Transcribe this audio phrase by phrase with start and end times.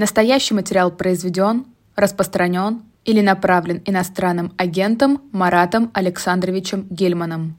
[0.00, 7.54] Настоящий материал произведен, распространен или направлен иностранным агентом Маратом Александровичем Гельманом.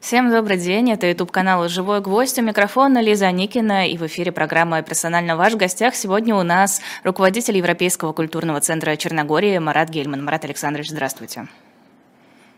[0.00, 4.80] Всем добрый день, это YouTube-канал «Живой гвоздь», у микрофона Лиза Никина, и в эфире программа
[4.80, 5.52] «Персонально ваш».
[5.52, 10.24] В гостях сегодня у нас руководитель Европейского культурного центра Черногории Марат Гельман.
[10.24, 11.46] Марат Александрович, здравствуйте.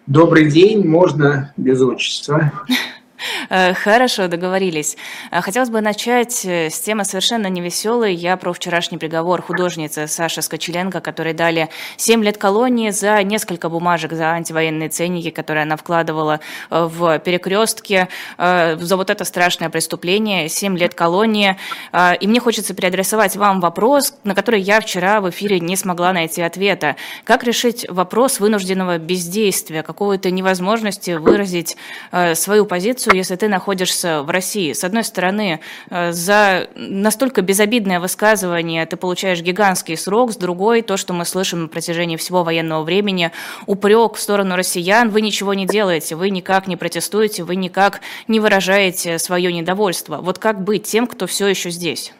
[0.06, 2.52] Добрый день, можно без отчества.
[3.50, 4.96] Э, хорошо, договорились.
[5.30, 8.14] Э, хотелось бы начать э, с темы совершенно невеселой.
[8.14, 14.12] Я про вчерашний приговор художницы Саши Скочеленко, которой дали 7 лет колонии за несколько бумажек
[14.12, 20.94] за антивоенные ценники, которые она вкладывала в перекрестке, за вот это страшное преступление, 7 лет
[20.94, 21.56] колонии.
[22.20, 26.42] И мне хочется переадресовать вам вопрос, на который я вчера в эфире не смогла найти
[26.42, 26.96] ответа.
[27.24, 31.76] Как решить вопрос вынужденного бездействия, какой-то невозможности выразить
[32.34, 34.72] свою позицию позицию, если ты находишься в России.
[34.72, 40.96] С одной стороны, э, за настолько безобидное высказывание ты получаешь гигантский срок, с другой, то,
[40.96, 43.30] что мы слышим на протяжении всего военного времени,
[43.66, 48.40] упрек в сторону россиян, вы ничего не делаете, вы никак не протестуете, вы никак не
[48.40, 50.18] выражаете свое недовольство.
[50.18, 52.12] Вот как быть тем, кто все еще здесь?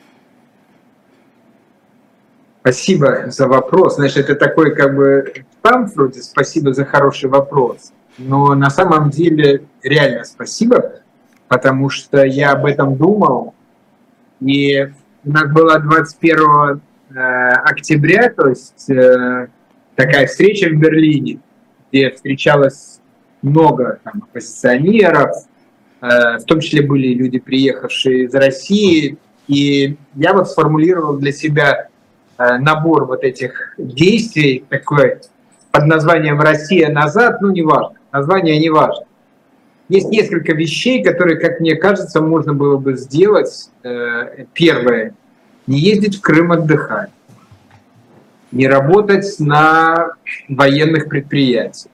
[2.61, 3.97] Спасибо за вопрос.
[3.97, 7.93] Значит, это такой как бы там вроде спасибо за хороший вопрос.
[8.19, 10.93] Но на самом деле реально спасибо,
[11.47, 13.55] потому что я об этом думал.
[14.41, 14.91] И
[15.25, 19.49] у нас была 21 э, октября, то есть э,
[19.95, 21.39] такая встреча в Берлине,
[21.91, 23.01] где встречалось
[23.41, 25.37] много там, оппозиционеров,
[26.01, 29.17] э, в том числе были люди, приехавшие из России.
[29.47, 31.89] И я вот сформулировал для себя
[32.37, 35.19] набор вот этих действий, такой
[35.73, 39.05] под названием «Россия назад», ну, неважно название не важно.
[39.89, 43.71] Есть несколько вещей, которые, как мне кажется, можно было бы сделать.
[43.83, 45.15] Э, первое.
[45.67, 47.11] Не ездить в Крым отдыхать.
[48.53, 50.13] Не работать на
[50.49, 51.93] военных предприятиях.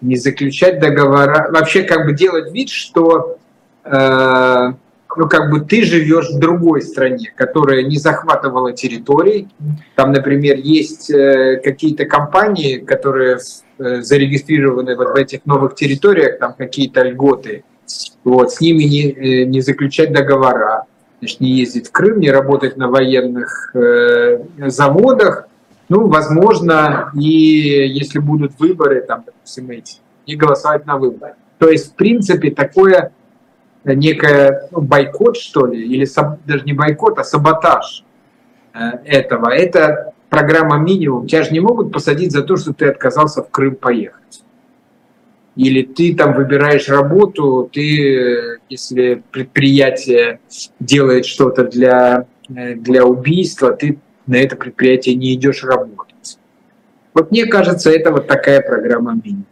[0.00, 1.48] Не заключать договора.
[1.50, 3.38] Вообще как бы делать вид, что
[3.84, 4.72] э,
[5.16, 9.48] ну, как бы ты живешь в другой стране, которая не захватывала территорий.
[9.94, 13.38] Там, например, есть э, какие-то компании, которые
[13.78, 17.64] э, зарегистрированы вот в этих новых территориях, там какие-то льготы.
[18.22, 20.84] Вот, с ними не, э, не заключать договора,
[21.20, 25.48] значит, не ездить в Крым, не работать на военных э, заводах.
[25.88, 31.34] Ну, возможно, и если будут выборы, там, допустим, эти, не голосовать на выборы.
[31.58, 33.12] То есть, в принципе, такое
[33.94, 38.04] некая ну, бойкот, что ли, или саб, даже не бойкот, а саботаж
[38.74, 39.50] э, этого.
[39.50, 41.26] Это программа минимум.
[41.26, 44.42] Тебя же не могут посадить за то, что ты отказался в Крым поехать.
[45.56, 50.40] Или ты там выбираешь работу, ты, если предприятие
[50.78, 56.38] делает что-то для, э, для убийства, ты на это предприятие не идешь работать.
[57.14, 59.46] Вот мне кажется, это вот такая программа минимум.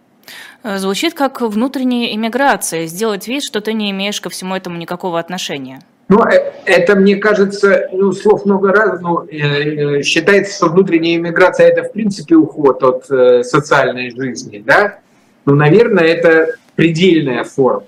[0.66, 5.20] Э, звучит как внутренняя иммиграция, сделать вид, что ты не имеешь ко всему этому никакого
[5.20, 5.80] отношения.
[6.08, 11.68] Ну, э, это, мне кажется, ну, слов много раз, но э, считается, что внутренняя иммиграция–
[11.68, 13.06] это, в принципе, уход от
[13.46, 14.98] социальной жизни, да?
[15.44, 17.84] Ну, наверное, это предельная форма.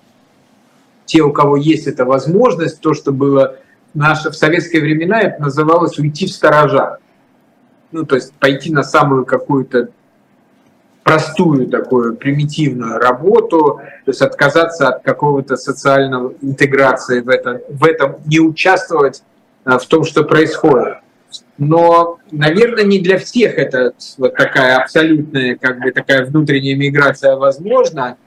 [1.04, 3.56] Те, у кого есть эта возможность, то, что было
[3.92, 6.98] наше в советские времена, это называлось уйти в сторожа.
[7.90, 9.88] Ну, то есть пойти на самую какую-то
[11.08, 18.16] простую такую примитивную работу, то есть отказаться от какого-то социального интеграции в этом, в этом
[18.26, 19.22] не участвовать
[19.64, 20.98] а, в том, что происходит.
[21.56, 28.18] Но, наверное, не для всех это вот такая абсолютная, как бы такая внутренняя миграция возможна.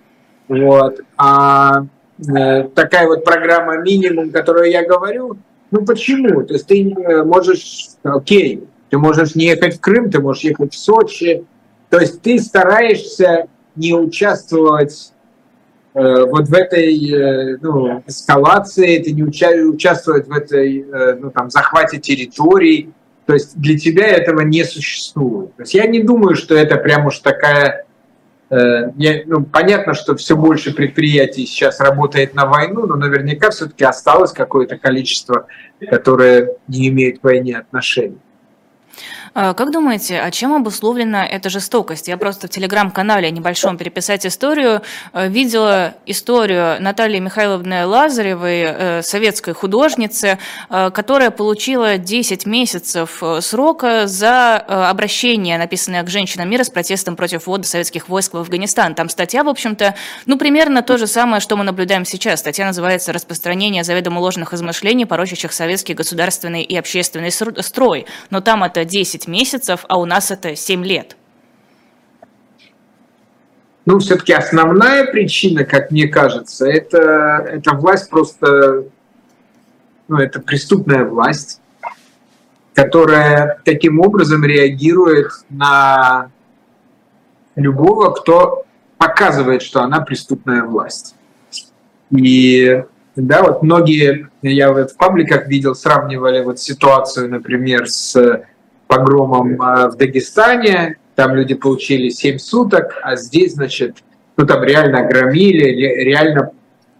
[0.47, 1.01] Вот.
[1.17, 1.83] А
[2.17, 5.37] э, такая вот программа минимум, которую я говорю,
[5.69, 6.41] ну почему?
[6.41, 10.73] То есть ты э, можешь, окей, ты можешь не ехать в Крым, ты можешь ехать
[10.73, 11.45] в Сочи,
[11.91, 15.11] то есть ты стараешься не участвовать
[15.93, 21.31] э, вот в этой э, ну, эскалации, ты не уча- участвовать в этой э, ну,
[21.31, 22.91] там, захвате территорий.
[23.25, 25.53] То есть для тебя этого не существует.
[25.57, 27.85] То есть я не думаю, что это прям уж такая...
[28.49, 33.83] Э, я, ну, понятно, что все больше предприятий сейчас работает на войну, но наверняка все-таки
[33.83, 35.47] осталось какое-то количество,
[35.89, 38.19] которое не имеет к войне отношения.
[39.33, 42.09] А, как думаете, а чем обусловлена эта жестокость?
[42.09, 44.81] Я просто в телеграм-канале небольшом «Переписать историю»
[45.13, 50.37] э, видела историю Натальи Михайловны Лазаревой, э, советской художницы,
[50.69, 57.47] э, которая получила 10 месяцев срока за обращение, написанное к женщинам мира с протестом против
[57.47, 58.95] ввода советских войск в Афганистан.
[58.95, 59.95] Там статья, в общем-то,
[60.25, 62.39] ну, примерно то же самое, что мы наблюдаем сейчас.
[62.39, 68.05] Статья называется «Распространение заведомо ложных измышлений, порочащих советский государственный и общественный строй».
[68.29, 71.15] Но там это 10 месяцев, а у нас это 7 лет.
[73.85, 78.85] Ну, все-таки основная причина, как мне кажется, это, это власть просто,
[80.07, 81.59] ну, это преступная власть,
[82.75, 86.29] которая таким образом реагирует на
[87.55, 88.65] любого, кто
[88.97, 91.15] показывает, что она преступная власть.
[92.11, 92.83] И
[93.15, 98.43] да, вот многие, я вот в пабликах видел, сравнивали вот ситуацию, например, с
[98.91, 104.03] погромом а, в Дагестане, там люди получили 7 суток, а здесь, значит,
[104.35, 106.51] ну там реально громили, реально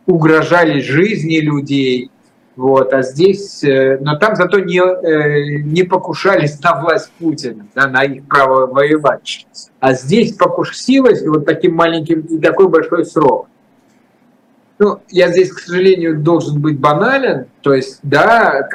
[0.06, 2.10] угрожали жизни людей,
[2.56, 7.88] вот, а здесь, э, но там зато не, э, не покушались на власть Путина, да,
[7.88, 9.46] на их право воевать.
[9.82, 13.48] А здесь покушилось вот таким маленьким и такой большой срок.
[14.82, 17.46] Ну, я здесь, к сожалению, должен быть банален.
[17.62, 18.68] То есть, да,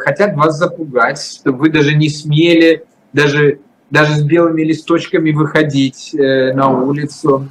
[0.00, 2.84] хотят вас запугать, чтобы вы даже не смели,
[3.14, 7.50] даже, даже с белыми листочками выходить э, на улицу.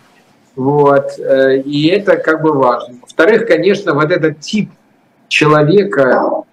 [0.56, 1.18] Вот.
[1.18, 2.98] Э, и это как бы важно.
[3.02, 4.70] Во-вторых, конечно, вот этот тип
[5.28, 6.44] человека,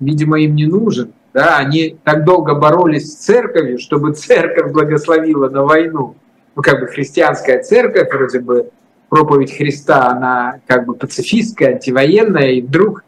[0.00, 1.12] видимо, им не нужен.
[1.32, 6.16] Да, они так долго боролись с церковью, чтобы церковь благословила на войну.
[6.56, 8.70] Ну, как бы христианская церковь, вроде бы,
[9.14, 13.04] проповедь Христа, она как бы пацифистская, антивоенная, и вдруг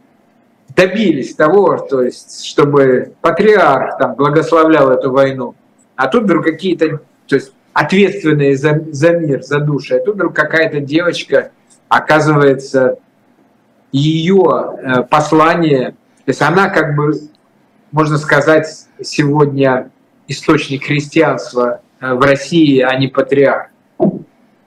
[0.77, 5.57] добились того, то есть, чтобы патриарх там благословлял эту войну.
[5.97, 10.33] А тут вдруг какие-то, то есть, ответственные за, за мир, за души, а тут вдруг
[10.33, 11.51] какая-то девочка,
[11.89, 12.99] оказывается,
[13.91, 17.15] ее э, послание, то есть она как бы,
[17.91, 18.69] можно сказать,
[19.03, 19.91] сегодня
[20.29, 23.71] источник христианства э, в России, а не патриарх.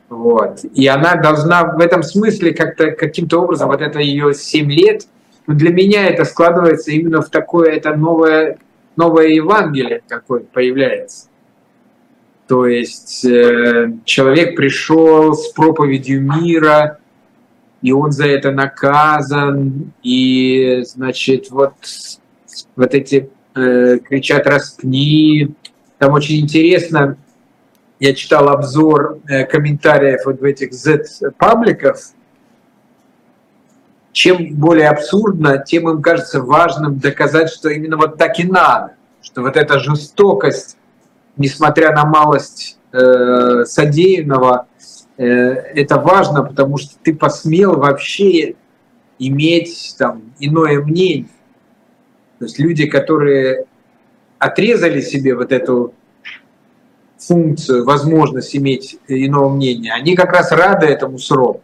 [0.09, 0.63] Вот.
[0.73, 5.07] И она должна в этом смысле как-то каким-то образом, вот это ее 7 лет,
[5.45, 8.57] но для меня это складывается именно в такое, это новое,
[8.95, 11.27] новое Евангелие какое появляется.
[12.47, 16.97] То есть э, человек пришел с проповедью мира,
[17.83, 21.73] и он за это наказан, и, значит, вот,
[22.75, 25.53] вот эти э, кричат «распни».
[25.99, 27.17] Там очень интересно,
[27.99, 31.97] я читал обзор э, комментариев вот в этих Z-пабликах,
[34.11, 39.41] чем более абсурдно, тем им кажется важным доказать, что именно вот так и надо, что
[39.41, 40.77] вот эта жестокость,
[41.37, 44.67] несмотря на малость э, содеянного,
[45.17, 48.55] э, это важно, потому что ты посмел вообще
[49.19, 51.29] иметь там иное мнение.
[52.39, 53.65] То есть люди, которые
[54.37, 55.93] отрезали себе вот эту
[57.19, 61.61] функцию, возможность иметь иного мнения, они как раз рады этому сроку.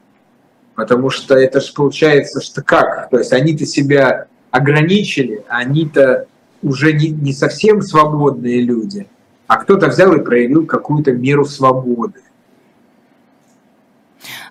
[0.76, 3.10] Потому что это же получается, что как?
[3.10, 6.28] То есть они-то себя ограничили, они-то
[6.62, 9.08] уже не, не совсем свободные люди,
[9.48, 12.22] а кто-то взял и проявил какую-то меру свободы.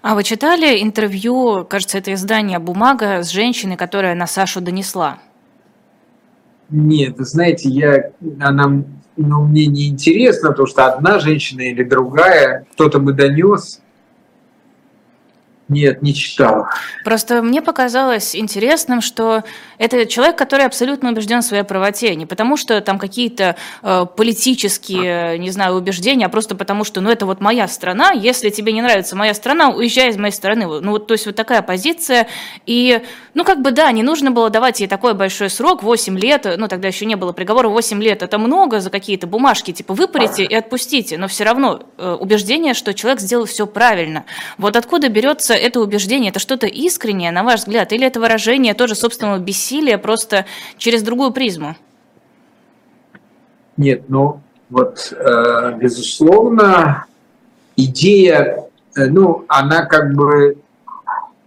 [0.03, 5.19] А вы читали интервью, кажется, это издание «Бумага» с женщиной, которая на Сашу донесла?
[6.71, 8.11] Нет, знаете, я,
[8.41, 8.85] она
[9.17, 13.81] но мне не интересно, то, что одна женщина или другая, кто-то бы донес,
[15.69, 16.67] нет, не читал.
[17.05, 19.45] Просто мне показалось интересным, что
[19.79, 22.15] это человек, который абсолютно убежден в своей правоте.
[22.15, 27.11] Не потому, что там какие-то э, политические, не знаю, убеждения, а просто потому, что, ну,
[27.11, 28.13] это вот моя страна.
[28.13, 30.67] Если тебе не нравится моя страна, уезжай из моей страны.
[30.67, 32.29] Ну, вот, то есть вот такая позиция.
[32.67, 33.01] И,
[33.33, 36.47] ну, как бы, да, не нужно было давать ей такой большой срок, 8 лет.
[36.59, 38.23] Ну, тогда еще не было приговора, 8 лет.
[38.23, 41.17] Это много за какие-то бумажки, типа, выпарите и отпустите.
[41.17, 44.27] Но все равно э, убеждение, что человек сделал все правильно.
[44.59, 46.31] Вот откуда берется это убеждение?
[46.31, 47.93] Это что-то искреннее, на ваш взгляд?
[47.93, 50.47] Или это выражение тоже собственного бессилия, просто
[50.79, 51.77] через другую призму?
[53.77, 57.07] Нет, ну вот, э, безусловно,
[57.77, 58.65] идея,
[58.97, 60.57] э, ну, она как бы...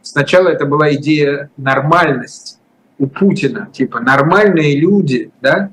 [0.01, 2.57] Сначала это была идея нормальности
[2.97, 5.69] у Путина, типа нормальные люди, да?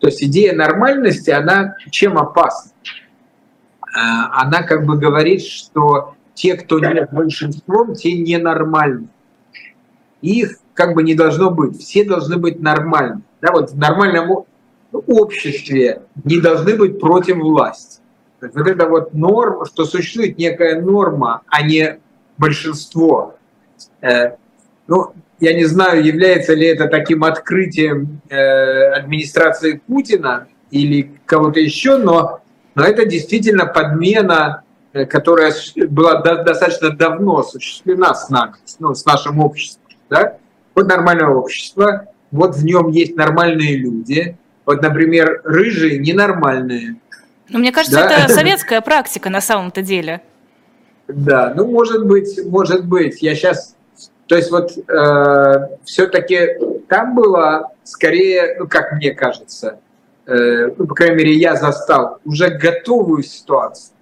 [0.00, 2.72] То есть идея нормальности, она чем опасна?
[2.82, 3.98] Э,
[4.32, 9.08] она как бы говорит, что те, кто не большинством, те ненормальны.
[10.20, 11.78] Их как бы не должно быть.
[11.80, 13.22] Все должны быть нормальны.
[13.40, 14.44] Да, вот в нормальном
[14.92, 18.00] обществе не должны быть против власти.
[18.40, 21.98] Вот это вот норма, что существует некая норма, а не
[22.38, 23.36] большинство.
[24.00, 24.32] Э,
[24.88, 31.98] ну, я не знаю, является ли это таким открытием э, администрации Путина или кого-то еще,
[31.98, 32.40] но,
[32.74, 34.61] но это действительно подмена,
[34.92, 35.52] которая
[35.88, 39.82] была достаточно давно осуществлена с нами, ну, с нашим обществом.
[40.10, 40.36] Да?
[40.74, 46.96] Вот нормальное общество, вот в нем есть нормальные люди, вот, например, рыжие ненормальные.
[47.48, 48.24] Ну, мне кажется, да?
[48.24, 50.22] это советская практика на самом-то деле.
[51.08, 53.22] Да, ну, может быть, может быть.
[53.22, 53.74] Я сейчас
[54.32, 56.56] то есть вот э, все-таки
[56.88, 59.78] там было скорее, ну как мне кажется,
[60.24, 63.94] э, ну, по крайней мере я застал уже готовую ситуацию.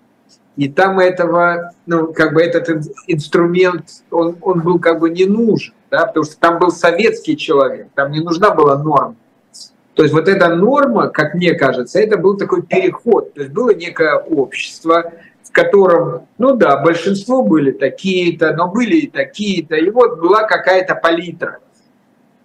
[0.57, 2.69] И там этого, ну как бы этот
[3.07, 7.89] инструмент, он, он был как бы не нужен, да, потому что там был советский человек,
[7.95, 9.17] там не нужна была норма.
[9.95, 13.35] То есть вот эта норма, как мне кажется, это был такой переход.
[13.35, 19.11] То есть было некое общество, в котором, ну да, большинство были такие-то, но были и
[19.11, 21.59] такие-то, и вот была какая-то палитра.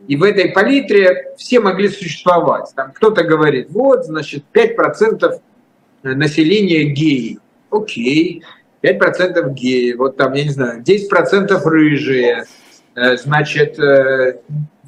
[0.07, 2.71] И в этой палитре все могли существовать.
[2.75, 5.39] Там кто-то говорит, вот, значит, 5%
[6.03, 7.39] населения геи.
[7.75, 8.43] Окей,
[8.81, 9.93] 5% геи.
[9.93, 12.45] Вот там, я не знаю, 10% рыжие.
[12.95, 14.39] Э, значит, э,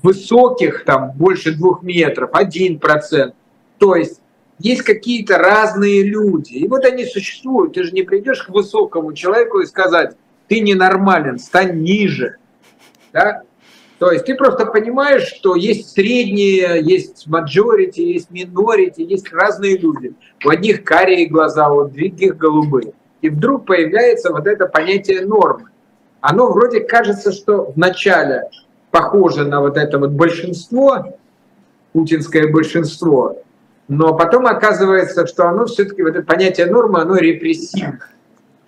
[0.01, 3.33] высоких там больше двух метров, 1%.
[3.79, 4.21] То есть
[4.59, 6.53] есть какие-то разные люди.
[6.53, 7.73] И вот они существуют.
[7.73, 10.15] Ты же не придешь к высокому человеку и сказать,
[10.47, 12.37] ты ненормален, стань ниже.
[13.13, 13.43] Да?
[13.99, 20.13] То есть ты просто понимаешь, что есть средние, есть majority, есть minority, есть разные люди.
[20.45, 22.93] У одних карие глаза, у других голубые.
[23.21, 25.69] И вдруг появляется вот это понятие нормы.
[26.21, 28.43] Оно вроде кажется, что вначале
[28.91, 31.17] похоже на вот это вот большинство,
[31.93, 33.41] путинское большинство,
[33.87, 37.99] но потом оказывается, что оно все-таки, вот это понятие нормы, оно репрессивно.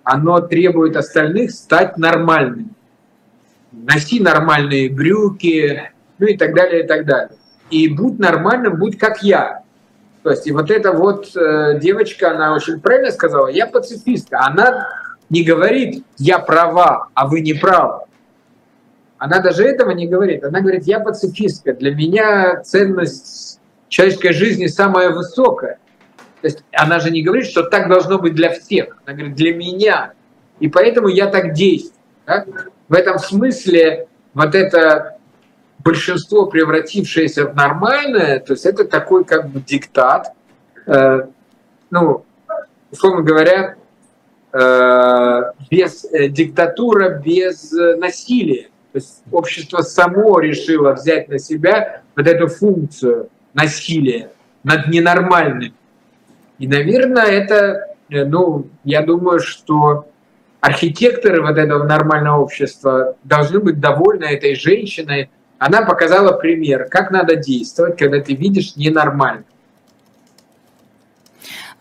[0.02, 2.70] Оно требует остальных стать нормальными.
[3.72, 7.36] Носи нормальные брюки, ну и так далее, и так далее.
[7.70, 9.62] И будь нормальным, будь как я.
[10.22, 14.40] То есть и вот эта вот э, девочка, она очень правильно сказала, я пацифистка.
[14.40, 14.88] Она
[15.30, 18.04] не говорит, я права, а вы не правы.
[19.16, 20.44] Она даже этого не говорит.
[20.44, 21.74] Она говорит, я пацифистка.
[21.74, 25.78] Для меня ценность человеческой жизни самая высокая.
[26.40, 28.96] То есть она же не говорит, что так должно быть для всех.
[29.04, 30.12] Она говорит, для меня.
[30.58, 31.94] И поэтому я так действую.
[32.26, 32.44] Да?
[32.90, 35.16] В этом смысле вот это
[35.78, 40.34] большинство, превратившееся в нормальное, то есть это такой как бы диктат,
[40.86, 41.20] э,
[41.90, 42.24] ну,
[42.90, 43.76] условно говоря,
[44.52, 48.70] э, без э, диктатура, без насилия.
[48.92, 54.32] То есть общество само решило взять на себя вот эту функцию насилие
[54.64, 55.74] над ненормальным.
[56.58, 60.09] И, наверное, это, э, ну, я думаю, что
[60.60, 65.30] архитекторы вот этого нормального общества должны быть довольны этой женщиной.
[65.58, 69.44] Она показала пример, как надо действовать, когда ты видишь ненормально.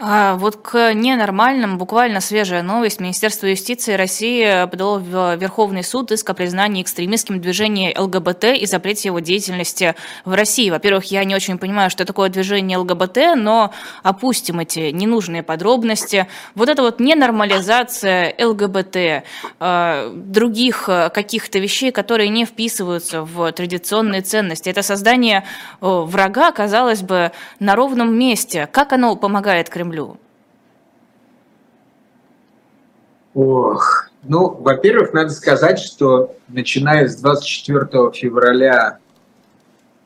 [0.02, 3.02] А вот к ненормальным, буквально свежая новость.
[3.02, 9.10] Министерство юстиции России подало в Верховный суд иск о признании экстремистским движения ЛГБТ и запрете
[9.10, 10.70] его деятельности в России.
[10.70, 16.28] Во-первых, я не очень понимаю, что такое движение ЛГБТ, но опустим эти ненужные подробности.
[16.56, 19.26] Вот это вот ненормализация ЛГБТ,
[19.60, 24.70] а, других каких-то вещей, которые не вписываются в традиционные ценности.
[24.70, 25.44] Это создание
[25.82, 28.66] врага, казалось бы, на ровном месте.
[28.72, 29.89] Как оно помогает Кремлю?
[29.90, 30.18] Кремлю?
[33.34, 39.00] Ох, ну, во-первых, надо сказать, что начиная с 24 февраля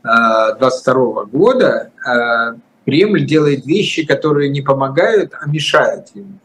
[0.04, 6.40] 2022 э, года э, Кремль делает вещи, которые не помогают, а мешают ему.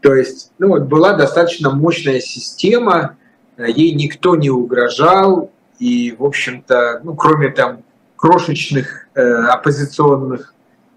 [0.00, 3.16] То есть, ну вот была достаточно мощная система,
[3.56, 7.82] э, ей никто не угрожал, и, в общем-то, ну, кроме там
[8.16, 10.53] крошечных э, оппозиционных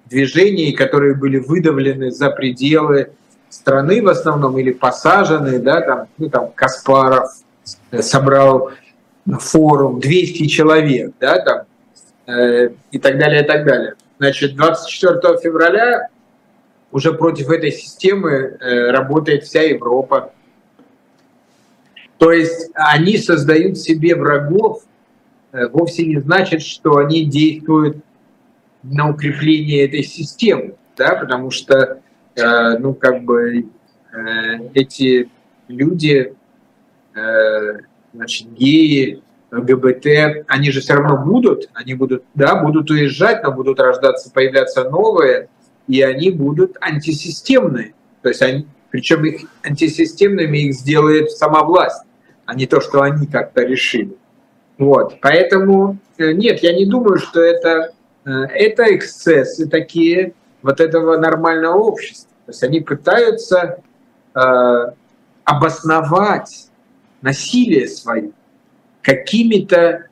[0.10, 3.12] движений, которые были выдавлены за пределы
[3.50, 7.30] страны в основном или посажены, да, там, ну, там Каспаров
[8.00, 8.72] собрал
[9.40, 11.62] форум 200 человек, да, там,
[12.28, 13.96] э, и так далее, и так далее.
[14.20, 16.10] Значит, 24 февраля
[16.92, 20.32] уже против этой системы э, работает вся Европа.
[22.18, 24.84] То есть они создают себе врагов,
[25.52, 27.98] э, вовсе не значит, что они действуют
[28.92, 32.02] на укрепление этой системы, да, потому что,
[32.36, 33.66] э, ну, как бы
[34.12, 35.30] э, эти
[35.68, 36.34] люди,
[37.16, 37.74] э,
[38.14, 43.80] значит, геи, ЛГБТ, они же все равно будут, они будут, да, будут уезжать, но будут
[43.80, 45.50] рождаться, появляться новые,
[45.88, 47.94] и они будут антисистемные.
[48.22, 52.04] То есть они, причем их антисистемными их сделает сама власть,
[52.46, 54.16] а не то, что они как-то решили.
[54.78, 57.94] Вот, поэтому э, нет, я не думаю, что это,
[58.32, 62.30] это эксцессы такие вот этого нормального общества.
[62.46, 63.80] То есть они пытаются
[64.36, 64.86] э,
[65.44, 66.68] обосновать
[67.22, 68.32] насилие свое
[69.02, 70.08] какими-то,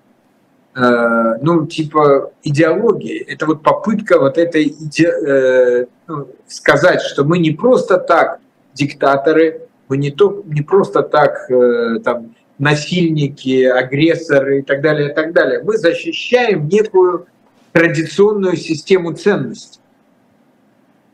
[0.76, 3.24] э, ну, типа, идеологией.
[3.24, 8.40] Это вот попытка вот этой иде, э, ну, сказать, что мы не просто так
[8.74, 15.14] диктаторы, мы не, то, не просто так э, там, насильники, агрессоры и так далее, и
[15.14, 15.62] так далее.
[15.62, 17.28] Мы защищаем некую
[17.76, 19.82] традиционную систему ценностей.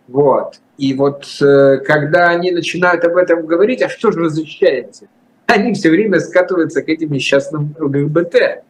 [0.08, 0.60] Вот.
[0.77, 5.08] И вот э, когда они начинают об этом говорить, а что же вы защищаете?
[5.48, 8.63] они все время скатываются к этим несчастным ЛГБТ.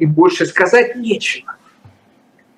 [0.00, 1.54] Им больше сказать нечего.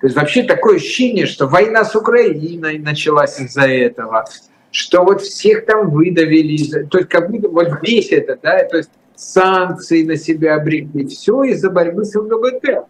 [0.01, 4.25] То есть вообще такое ощущение, что война с Украиной началась из-за этого,
[4.71, 8.89] что вот всех там выдавили, то есть как будто вот весь это, да, то есть
[9.15, 12.87] санкции на себя обрекли, все из-за борьбы с ЛГБТ.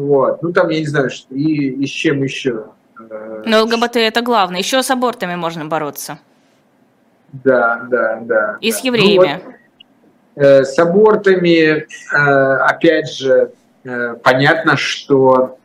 [0.00, 0.42] Вот.
[0.42, 2.66] Ну там, я не знаю, что, и, и с чем еще.
[2.98, 4.58] Э, Но ЛГБТ это главное.
[4.58, 6.18] Еще с абортами можно бороться.
[7.32, 8.58] Да, да, да.
[8.60, 8.76] И да.
[8.76, 9.40] с евреями.
[9.44, 9.54] Ну, вот,
[10.40, 13.52] Э, с абортами, э, опять же,
[13.84, 15.58] э, понятно, что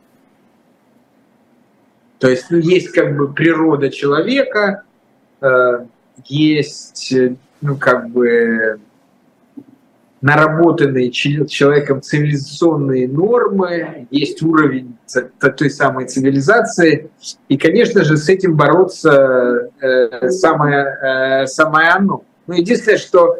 [2.18, 4.82] то есть ну, есть как бы природа человека,
[6.24, 7.12] есть
[7.60, 8.80] ну как бы
[10.20, 14.96] наработанные человеком цивилизационные нормы, есть уровень
[15.56, 17.10] той самой цивилизации,
[17.48, 19.70] и, конечно же, с этим бороться
[20.30, 22.24] самое, самое оно.
[22.46, 23.36] Но единственное, что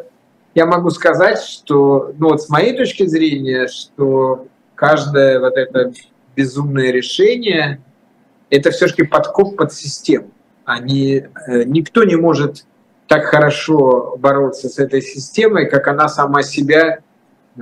[0.53, 5.91] я могу сказать, что, ну вот с моей точки зрения, что каждое вот это
[6.35, 7.79] безумное решение–
[8.49, 10.31] это все-таки подкоп под систему.
[10.65, 12.65] Они, э, никто не может
[13.07, 16.99] так хорошо бороться с этой системой, как она сама себя
[17.57, 17.61] э,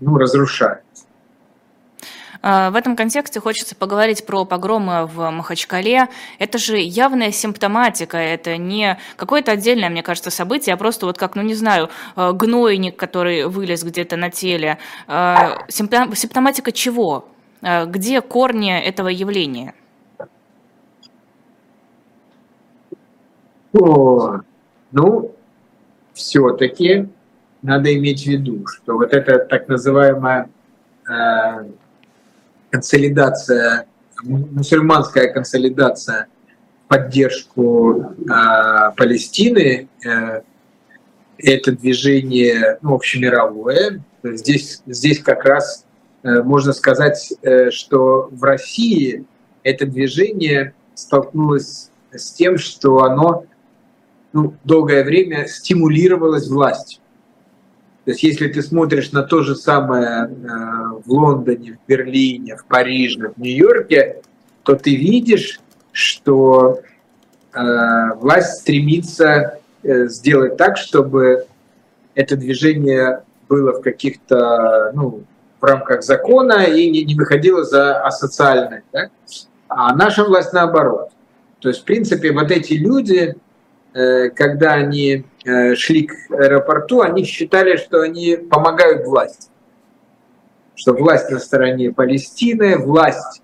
[0.00, 0.82] ну, разрушает.
[2.46, 6.08] А, в этом контексте хочется поговорить про погромы в Махачкале.
[6.38, 11.36] Это же явная симптоматика, это не какое-то отдельное, мне кажется, событие, а просто вот как,
[11.36, 14.76] ну не знаю, э, гнойник, который вылез где-то на теле.
[15.06, 17.28] А, симптоматика чего?
[17.62, 19.72] А, где корни этого явления?
[23.74, 24.40] О,
[24.92, 25.34] ну,
[26.12, 27.08] все-таки
[27.62, 30.48] надо иметь в виду, что вот эта так называемая
[31.08, 31.64] э,
[32.70, 33.86] консолидация,
[34.22, 36.28] мусульманская консолидация
[36.84, 40.42] в поддержку э, Палестины, э,
[41.38, 44.04] это движение ну, общемировое.
[44.22, 45.84] Здесь, здесь как раз
[46.22, 49.24] э, можно сказать, э, что в России
[49.64, 53.46] это движение столкнулось с тем, что оно
[54.34, 57.00] ну, долгое время стимулировалось властью.
[58.04, 60.28] То есть если ты смотришь на то же самое э,
[61.04, 64.22] в Лондоне, в Берлине, в Париже, в Нью-Йорке,
[64.64, 65.60] то ты видишь,
[65.92, 66.80] что
[67.54, 67.60] э,
[68.16, 71.46] власть стремится э, сделать так, чтобы
[72.14, 75.22] это движение было в каких-то, ну,
[75.60, 78.82] в рамках закона и не, не выходило за асоциальное.
[78.92, 79.10] Да?
[79.68, 81.10] А наша власть наоборот.
[81.60, 83.36] То есть, в принципе, вот эти люди,
[84.30, 89.48] когда они э, шли к аэропорту, они считали, что они помогают власти.
[90.74, 93.42] Что власть на стороне Палестины, власть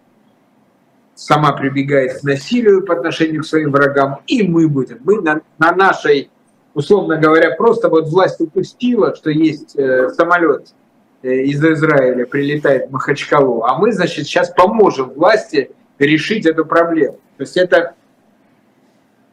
[1.14, 4.98] сама прибегает к насилию по отношению к своим врагам, и мы будем.
[5.04, 6.30] Мы на, на нашей,
[6.74, 10.74] условно говоря, просто вот власть упустила, что есть э, самолет
[11.22, 17.18] из Израиля прилетает в Махачкалу, а мы, значит, сейчас поможем власти решить эту проблему.
[17.36, 17.94] То есть это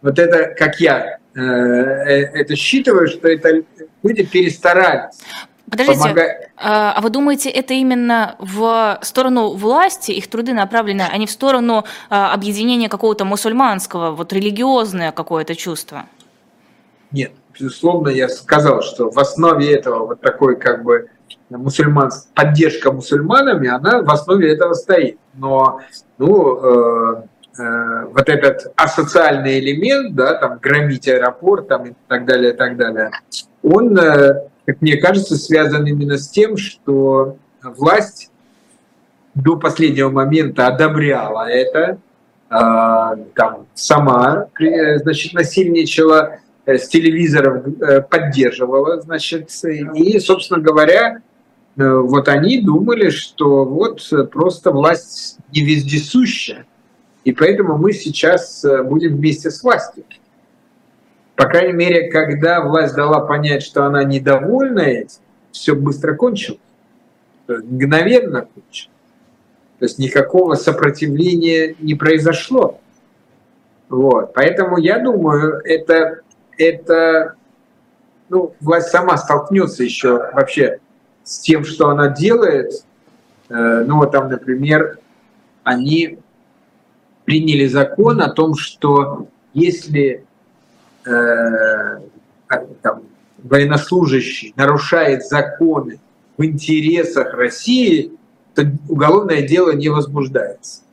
[0.02, 3.64] вот это, как я э, э, это считываю, что это
[4.04, 5.16] люди перестарались.
[5.70, 6.50] Подождите, помогать.
[6.56, 11.32] А, а вы думаете, это именно в сторону власти, их труды направлены, а не в
[11.32, 16.06] сторону а, объединения какого-то мусульманского, вот религиозное какое-то чувство?
[17.12, 21.10] Нет, безусловно, я сказал, что в основе этого вот такой как бы
[21.50, 25.20] мусульман, поддержка мусульманами, она в основе этого стоит.
[25.34, 25.82] Но,
[26.18, 27.24] ну, э,
[27.60, 32.78] Э, вот этот асоциальный элемент, да, там громить аэропорт там, и так далее, и так
[32.78, 33.12] далее,
[33.64, 38.32] он, э, как мне кажется, связан именно с тем, что власть
[39.34, 41.98] до последнего момента одобряла это,
[42.50, 47.64] э, там, сама, значит, насильничала, с телевизоров
[48.10, 51.22] поддерживала, значит, и, собственно говоря,
[51.78, 56.67] вот они думали, что вот просто власть не вездесущая,
[57.28, 60.06] и поэтому мы сейчас будем вместе с властью.
[61.36, 65.20] По крайней мере, когда власть дала понять, что она недовольна этим,
[65.52, 66.62] все быстро кончилось.
[67.50, 68.96] Мгновенно кончилось.
[69.78, 72.80] То есть никакого сопротивления не произошло.
[73.90, 74.34] Вот.
[74.34, 76.22] Поэтому я думаю, это,
[76.58, 77.36] это
[78.30, 80.80] ну, власть сама столкнется еще вообще
[81.26, 82.86] с тем, что она делает.
[83.50, 85.00] Э, ну вот там, например,
[85.66, 86.20] они
[87.28, 90.24] приняли закон о том, что если
[91.06, 92.00] э,
[92.82, 93.02] там,
[93.44, 96.00] военнослужащий нарушает законы
[96.38, 98.14] в интересах России,
[98.56, 100.84] то уголовное дело не возбуждается.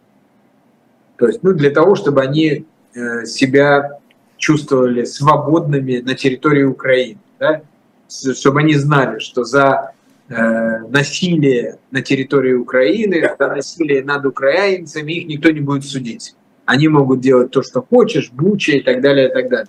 [1.19, 4.01] То есть, ну, для того, чтобы они э, себя
[4.37, 7.63] чувствовали свободными на территории Украины, да?
[8.09, 9.93] чтобы они знали, что за
[10.29, 16.35] насилие на территории Украины, за насилие над украинцами их никто не будет судить.
[16.65, 19.69] Они могут делать то, что хочешь, буча и так далее, и так далее.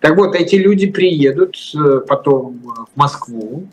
[0.00, 3.66] Так вот, эти люди приедут э, потом в Москву,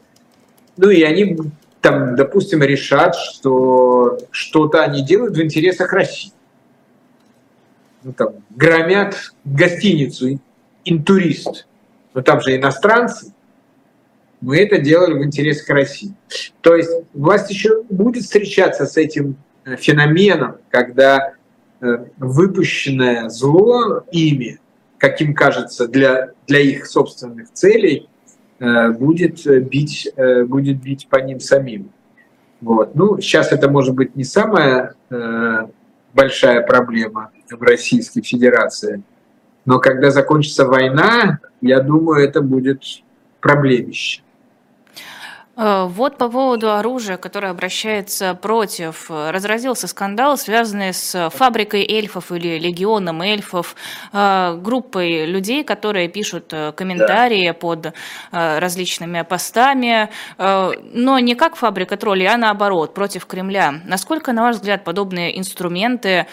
[0.77, 1.37] ну и они
[1.81, 6.31] там, допустим, решат, что что-то они делают в интересах России.
[8.03, 10.39] Ну, там, громят гостиницу
[10.85, 11.67] «Интурист».
[12.13, 13.32] Но там же иностранцы.
[14.43, 16.13] Мы это делали в интересах России.
[16.59, 21.31] То есть власть еще будет встречаться с этим э, феноменом, когда
[21.79, 24.59] э, выпущенное зло ими
[24.97, 28.07] как им кажется, для, для их собственных целей,
[28.59, 30.09] э, будет бить,
[30.45, 31.91] будет бить по ним самим.
[32.61, 32.95] Вот.
[32.95, 34.95] Ну, сейчас это может быть не самая
[36.13, 39.03] большая проблема в Российской Федерации,
[39.65, 42.81] но когда закончится война, я думаю, это будет
[43.41, 44.23] проблемище.
[45.55, 49.09] Э, вот по поводу оружия, которое обращается против.
[49.09, 53.75] Разразился скандал, связанный с фабрикой эльфов или легионом эльфов,
[54.11, 57.53] э, группой людей, которые пишут э, комментарии да.
[57.53, 57.93] под
[58.31, 63.81] различными постами, но не как фабрика троллей, а наоборот, против Кремля.
[63.85, 66.27] Насколько, на ваш взгляд, подобные инструменты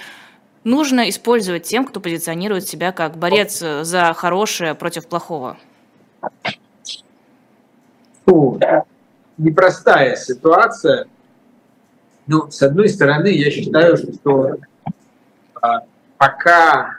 [0.64, 5.56] нужно использовать тем, кто позиционирует себя как борец за хорошее против плохого?
[8.24, 8.58] Фу,
[9.40, 11.06] непростая ситуация.
[12.26, 14.58] Ну, с одной стороны, я считаю, что
[15.60, 15.80] а,
[16.16, 16.98] пока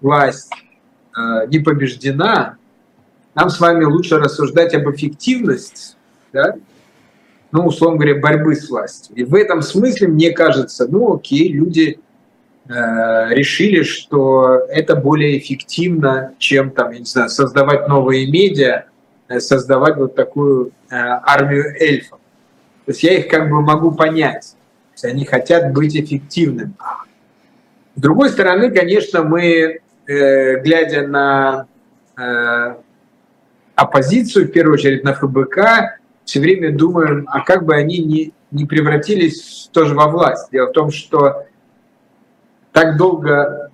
[0.00, 0.52] власть
[1.12, 2.56] а, не побеждена,
[3.34, 5.96] нам с вами лучше рассуждать об эффективности,
[6.32, 6.54] да,
[7.50, 9.14] ну, условно говоря, борьбы с властью.
[9.16, 12.00] И в этом смысле, мне кажется, ну, окей, люди
[12.68, 12.72] э,
[13.30, 18.86] решили, что это более эффективно, чем, там, я не знаю, создавать новые медиа,
[19.38, 22.18] создавать вот такую э, армию эльфов.
[22.84, 24.52] То есть я их как бы могу понять.
[24.52, 26.74] То есть они хотят быть эффективными.
[27.96, 31.66] С другой стороны, конечно, мы, э, глядя на
[33.74, 38.64] оппозицию, в первую очередь на ФБК, все время думаем, а как бы они не, не
[38.64, 40.50] превратились тоже во власть.
[40.52, 41.46] Дело в том, что
[42.72, 43.70] так долго,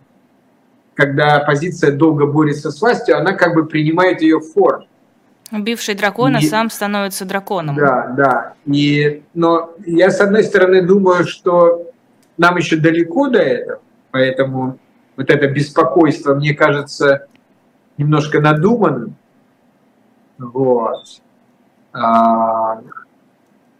[0.95, 4.87] когда оппозиция долго борется с властью, она как бы принимает ее форму.
[5.53, 7.77] Убивший дракона и, сам становится драконом.
[7.77, 8.55] Да, да.
[8.67, 11.91] И, но я, с одной стороны, думаю, что
[12.37, 14.79] нам еще далеко до этого, поэтому
[15.17, 17.27] вот это беспокойство, мне кажется,
[17.99, 19.17] немножко надуманным.
[20.39, 21.21] Вот.
[21.93, 22.81] А,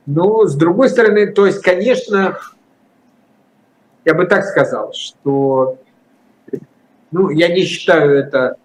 [0.07, 2.39] но с другой стороны, то есть, конечно,
[4.05, 5.79] я бы так сказал, что
[7.11, 8.57] ну, я не считаю это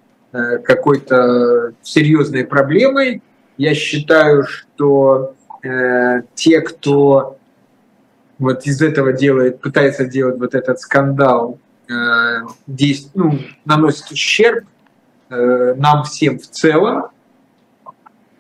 [0.64, 3.22] какой-то серьезной проблемой.
[3.58, 7.38] Я считаю, что э, те, кто
[8.38, 11.58] вот из этого делает, пытается делать вот этот скандал,
[11.90, 11.94] э,
[12.68, 14.66] действ, ну, наносит ущерб
[15.30, 17.06] э, нам всем в целом.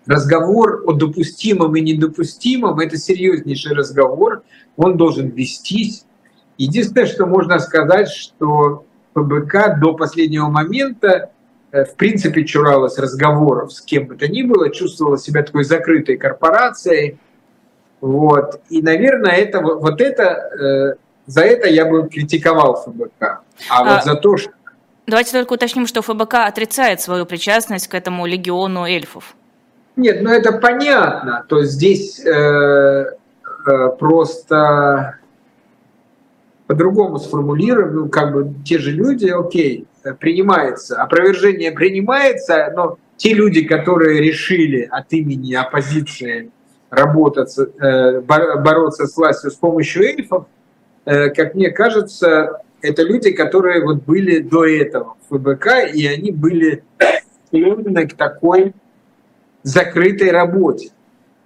[0.05, 4.43] Разговор о допустимом и недопустимом– это серьезнейший разговор,
[4.75, 6.05] он должен вестись.
[6.57, 11.34] Единственное, что можно сказать, что ПБК до последнего момента Э,
[11.83, 17.17] в принципе чуралась разговоров с кем бы то ни было, чувствовала себя такой закрытой корпорацией.
[17.99, 18.61] Вот.
[18.69, 23.21] И, наверное, это, вот это, э, за это я бы критиковал ФБК.
[23.21, 24.51] А, а вот за то, что...
[25.07, 29.35] Давайте только уточним, что ФБК отрицает свою причастность к этому легиону эльфов.
[29.95, 31.45] Нет, ну это понятно.
[31.47, 35.17] То есть здесь э, э, просто
[36.67, 43.65] по-другому сформулируем, ну, как бы те же люди, окей, принимается, опровержение принимается, но те люди,
[43.65, 46.51] которые решили от имени оппозиции
[46.89, 50.45] работать, э, бороться с властью с помощью эльфов,
[51.05, 56.31] э, как мне кажется, это люди, которые вот были до этого в ФБК, и они
[56.31, 56.83] были
[57.47, 58.73] склонны к такой
[59.63, 60.91] закрытой работе.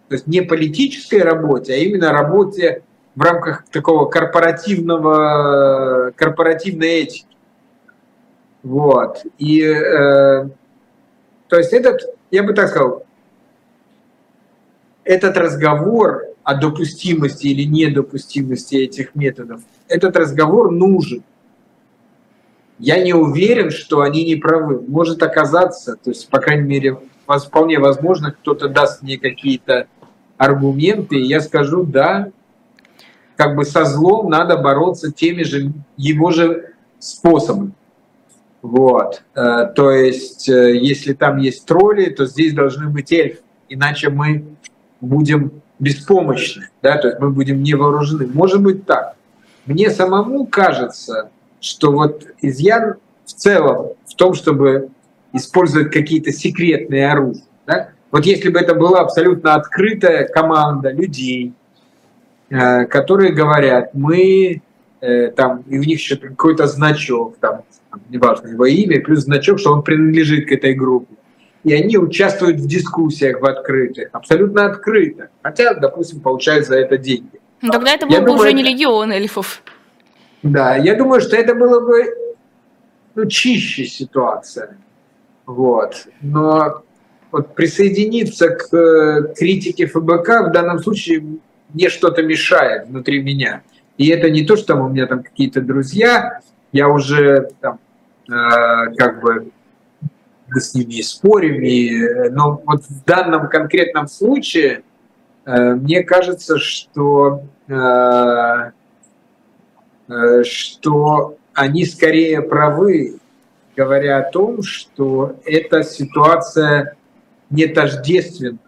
[0.09, 2.83] То есть не политической работе, а именно работе
[3.15, 7.25] в рамках такого корпоративного, корпоративной этики.
[8.63, 9.23] Вот.
[9.37, 10.49] И э,
[11.49, 13.03] то есть этот, я бы так сказал,
[15.03, 21.23] этот разговор о допустимости или недопустимости этих методов, этот разговор нужен.
[22.77, 24.81] Я не уверен, что они не правы.
[24.87, 29.87] Может оказаться, то есть, по крайней мере, вполне возможно, кто-то даст мне какие-то
[30.37, 32.31] аргументы, и я скажу, да,
[33.35, 37.73] как бы со злом надо бороться теми же, его же способами.
[38.61, 39.23] Вот.
[39.35, 44.45] Э, то есть, э, если там есть тролли, то здесь должны быть эльфы, иначе мы
[45.01, 48.27] будем беспомощны, да, то есть мы будем не вооружены.
[48.27, 49.15] Может быть так.
[49.65, 51.29] Мне самому кажется,
[51.61, 52.95] что вот изъян
[53.25, 54.89] в целом в том, чтобы
[55.31, 57.43] использовать какие-то секретные оружия.
[57.65, 57.89] Да?
[58.11, 61.53] Вот если бы это была абсолютно открытая команда людей,
[62.49, 64.61] э, которые говорят, мы
[64.99, 67.63] там, и у них еще какой-то значок, там,
[68.09, 71.15] неважно его имя, плюс значок, что он принадлежит к этой группе.
[71.63, 75.29] И они участвуют в дискуссиях в открытых, абсолютно открыто.
[75.41, 77.39] Хотя, допустим, получают за это деньги.
[77.61, 79.61] Ну, тогда это был бы уже не легион эльфов.
[80.41, 82.05] Да, я думаю, что это было бы
[83.15, 84.77] ну, чище ситуация.
[85.45, 86.07] Вот.
[86.21, 86.83] Но
[87.31, 91.39] вот присоединиться к э, критике ФБК в данном случае
[91.73, 93.63] мне что-то мешает внутри меня.
[93.99, 96.39] И это не то, что там у меня там какие-то друзья,
[96.71, 97.79] я уже там,
[98.29, 99.51] э, как бы
[100.51, 104.83] с ними спорим, и, но вот в данном конкретном случае
[105.45, 108.71] э, мне кажется, что, э,
[110.07, 113.19] э, что они скорее правы,
[113.75, 116.95] говоря о том, что эта ситуация
[117.49, 118.59] не тождественна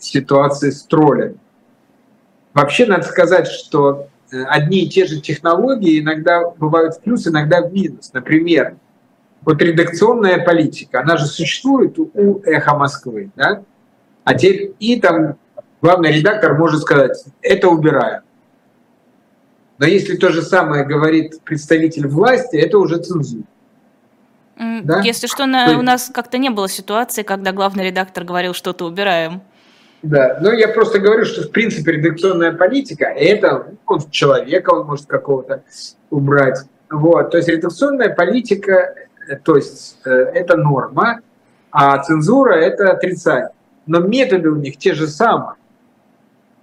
[0.00, 1.36] ситуации с троллями.
[2.54, 7.72] Вообще надо сказать, что одни и те же технологии иногда бывают в плюс, иногда в
[7.72, 8.12] минус.
[8.12, 8.76] Например,
[9.42, 13.62] вот редакционная политика, она же существует у «Эхо Москвы», да?
[14.24, 15.36] А теперь и там
[15.80, 18.22] главный редактор может сказать, это убираем.
[19.78, 23.42] Но если то же самое говорит представитель власти, это уже цензура.
[24.56, 25.00] Да?
[25.00, 29.42] Если что, на, у нас как-то не было ситуации, когда главный редактор говорил, что-то убираем.
[30.02, 35.06] Да, но я просто говорю, что в принципе редакционная политика это он человека он может
[35.06, 35.62] какого-то
[36.10, 36.58] убрать.
[36.90, 38.94] Вот, то есть редакционная политика,
[39.28, 41.20] э, то есть э, это норма,
[41.70, 43.50] а цензура это отрицание.
[43.86, 45.54] Но методы у них те же самые.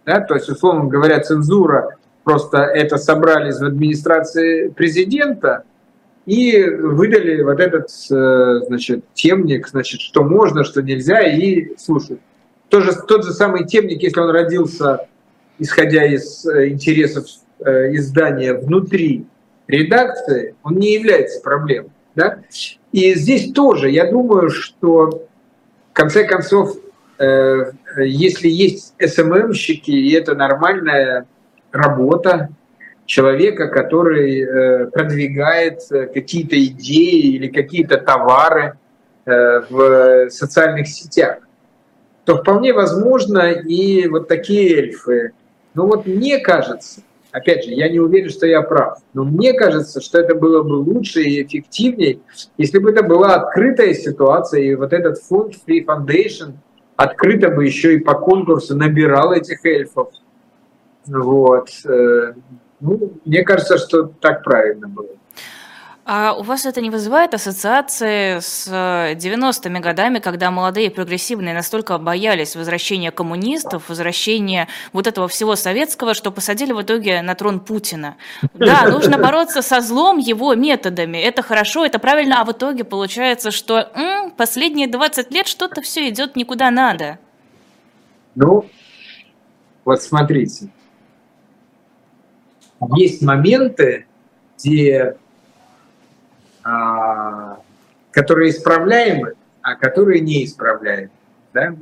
[0.05, 0.19] Да?
[0.19, 5.63] То есть, условно говоря, цензура просто это собрались в администрации президента
[6.25, 12.21] и выдали вот этот, э, значит, темник, значит, что можно, что нельзя, и слушают
[12.69, 15.07] тоже, тот же самый темник, если он родился,
[15.57, 17.25] исходя из э, интересов
[17.59, 19.25] э, издания внутри
[19.67, 21.91] редакции, он не является проблемой.
[22.15, 22.39] Да?
[22.91, 25.27] И здесь тоже, я думаю, что
[25.91, 26.77] в конце концов,
[27.17, 31.25] э, если есть СММщики, и это нормальная
[31.71, 32.49] работа
[33.05, 38.77] человека, который продвигает какие-то идеи или какие-то товары
[39.25, 41.39] в социальных сетях,
[42.29, 45.31] то вполне возможно и вот такие эльфы.
[45.73, 49.99] Ну вот мне кажется, опять же, я не уверен, что я прав, но мне кажется,
[49.99, 52.19] что это было бы лучше и эффективнее,
[52.55, 56.53] если бы это была открытая ситуация, и вот этот фонд Free Foundation
[56.97, 60.09] открыто бы еще и по конкурсу набирал этих эльфов.
[61.07, 61.69] Вот.
[61.87, 62.33] Э,
[62.79, 65.18] ну, мне кажется, что так правильно было.
[66.11, 71.99] А у вас это не вызывает ассоциации с 90-ми э, годами, когда молодые прогрессивные настолько
[71.99, 78.15] боялись возвращения коммунистов, возвращения вот этого всего советского, что посадили в итоге на трон Путина?
[78.55, 81.19] Да, нужно бороться со злом его методами.
[81.19, 86.09] Это хорошо, это правильно, а в итоге получается, что м, последние 20 лет что-то все
[86.09, 87.19] идет никуда надо.
[88.33, 88.65] Ну,
[89.85, 90.69] вот смотрите.
[92.95, 94.07] Есть моменты,
[94.57, 95.15] где
[98.11, 101.11] которые исправляемы, а которые неисправляемы.
[101.53, 101.75] Да?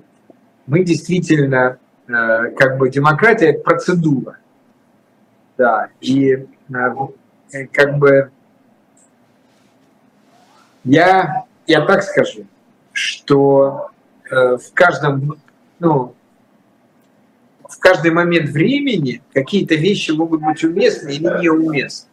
[0.65, 4.38] Мы действительно, э, как бы демократия– это процедура.
[5.58, 8.32] Да, и э, как бы
[10.84, 12.45] я, я так скажу,
[12.93, 13.89] что
[14.30, 15.39] э, в каждом,
[15.80, 16.13] ну,
[17.67, 22.10] в каждый момент времени какие-то вещи могут быть уместны или неуместны.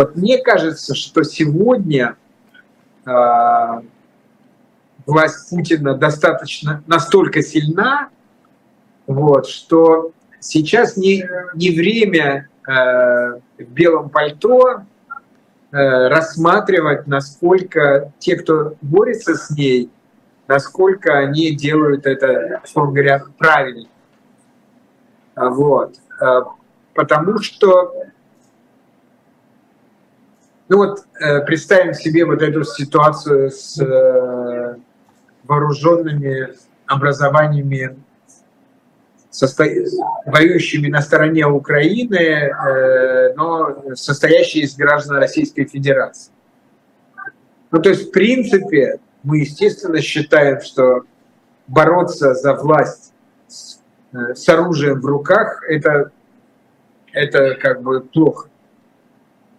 [0.00, 2.16] Вот мне кажется, что сегодня
[3.04, 3.10] э,
[5.04, 8.08] власть Путина достаточно настолько сильна,
[9.06, 14.84] вот, что сейчас не, не время э, в белом пальто
[15.70, 19.90] э, рассматривать, насколько те, кто борется с ней,
[20.48, 23.88] насколько они делают это, условно говоря, правильно.
[25.36, 25.96] Вот.
[26.94, 27.92] Потому что
[30.70, 34.76] ну вот э, представим себе вот эту ситуацию с э,
[35.42, 36.54] вооруженными
[36.86, 37.98] образованиями,
[40.26, 46.30] воюющими на стороне Украины, э, но состоящие из граждан Российской Федерации.
[47.72, 51.02] Ну то есть в принципе мы естественно считаем, что
[51.66, 53.12] бороться за власть
[53.48, 53.80] с,
[54.12, 56.12] с оружием в руках это
[57.12, 58.48] это как бы плохо.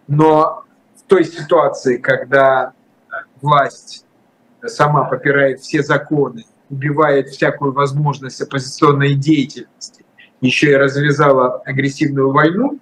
[0.08, 0.64] Но
[1.12, 2.72] той ситуации, когда
[3.42, 4.06] власть
[4.66, 10.06] сама попирает все законы, убивает всякую возможность оппозиционной деятельности,
[10.40, 12.80] еще и развязала агрессивную войну,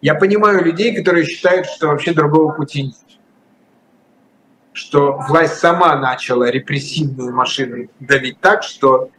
[0.00, 3.20] я понимаю людей, которые считают, что вообще другого пути нет.
[4.72, 9.10] Что власть сама начала репрессивную машину давить так, что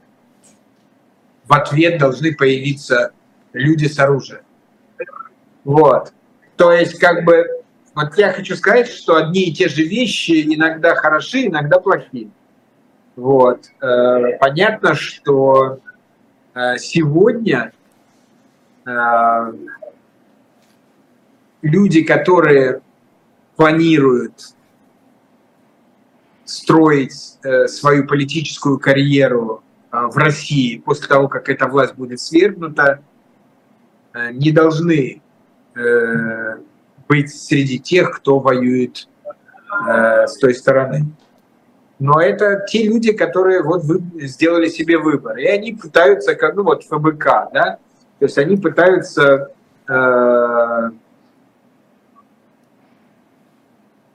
[1.45, 3.13] в ответ должны появиться
[3.53, 4.41] люди с оружием.
[5.63, 6.11] Вот.
[6.59, 7.47] То есть, как бы,
[7.95, 12.29] вот я хочу сказать, что одни и те же вещи иногда хороши, иногда плохи.
[13.15, 13.67] Вот.
[13.81, 15.79] Э, понятно, что
[16.53, 17.71] э, сегодня
[18.85, 19.53] э,
[21.61, 22.81] люди, которые
[23.55, 24.53] планируют
[26.43, 33.01] строить свою политическую карьеру в России после того, как эта власть будет свергнута,
[34.33, 35.21] не должны
[35.79, 36.57] э,
[37.07, 39.07] быть среди тех, кто воюет
[39.87, 41.05] э, с той стороны.
[41.99, 45.37] Но это те люди, которые вот вы сделали себе выбор.
[45.37, 47.77] И они пытаются, как, ну вот ФБК, да,
[48.19, 49.51] то есть они пытаются
[49.87, 50.89] э,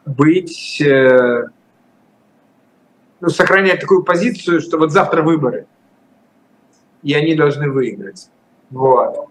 [0.06, 1.44] быть, э,
[3.20, 5.66] ну, сохранять такую позицию, что вот завтра выборы,
[7.02, 8.30] и они должны выиграть.
[8.70, 9.28] Вот.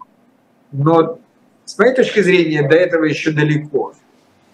[0.72, 1.18] Но
[1.64, 3.94] с моей точки зрения, до этого еще далеко.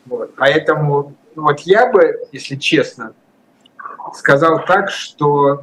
[0.07, 0.35] Вот.
[0.37, 3.15] Поэтому ну, вот я бы, если честно,
[4.15, 5.63] сказал так, что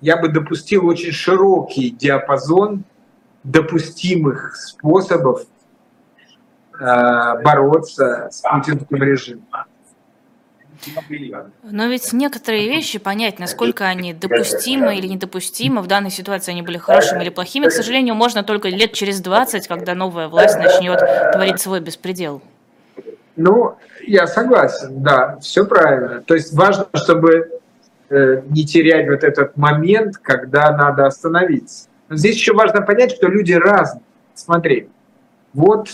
[0.00, 2.84] я бы допустил очень широкий диапазон
[3.42, 5.42] допустимых способов
[6.78, 9.46] э, бороться с путинским режимом.
[11.62, 16.78] Но ведь некоторые вещи понять, насколько они допустимы или недопустимы, в данной ситуации они были
[16.78, 21.00] хорошими или плохими, к сожалению, можно только лет через 20, когда новая власть начнет
[21.32, 22.42] творить свой беспредел.
[23.36, 26.22] Ну, я согласен, да, все правильно.
[26.22, 27.60] То есть важно, чтобы
[28.10, 31.88] э, не терять вот этот момент, когда надо остановиться.
[32.08, 34.02] Но здесь еще важно понять, что люди разные.
[34.34, 34.88] Смотри,
[35.52, 35.88] вот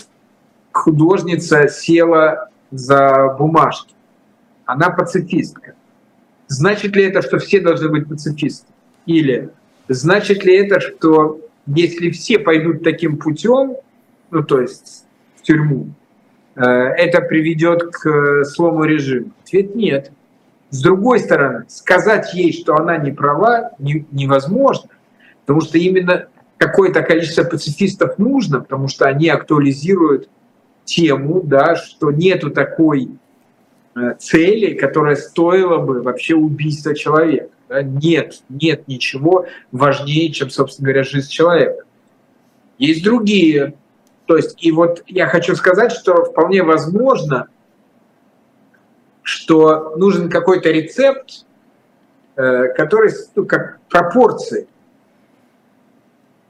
[0.71, 3.94] художница села за бумажки
[4.65, 5.75] она пацифистка.
[6.47, 8.67] Значит ли это, что все должны быть пацифисты?
[9.05, 9.49] Или
[9.87, 13.75] значит ли это, что если все пойдут таким путем,
[14.31, 15.05] ну то есть
[15.37, 15.89] в тюрьму,
[16.55, 19.31] э, это приведет к э, слому режима?
[19.43, 20.11] Ответ нет.
[20.69, 24.89] С другой стороны, сказать ей, что она не права, не, невозможно,
[25.41, 30.29] потому что именно какое-то количество пацифистов нужно, потому что они актуализируют
[30.83, 33.09] тему, да, что нету такой
[34.19, 37.49] цели, которая стоила бы вообще убийства человека.
[37.69, 37.81] Да?
[37.81, 41.83] Нет, нет ничего важнее, чем, собственно говоря, жизнь человека.
[42.77, 43.75] Есть другие.
[44.25, 47.47] То есть, и вот я хочу сказать, что вполне возможно,
[49.21, 51.45] что нужен какой-то рецепт,
[52.35, 54.67] э, который, ну, как пропорции.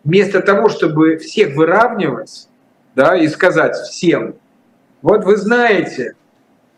[0.03, 2.47] Вместо того, чтобы всех выравнивать,
[2.95, 4.35] да, и сказать всем,
[5.01, 6.15] вот вы знаете,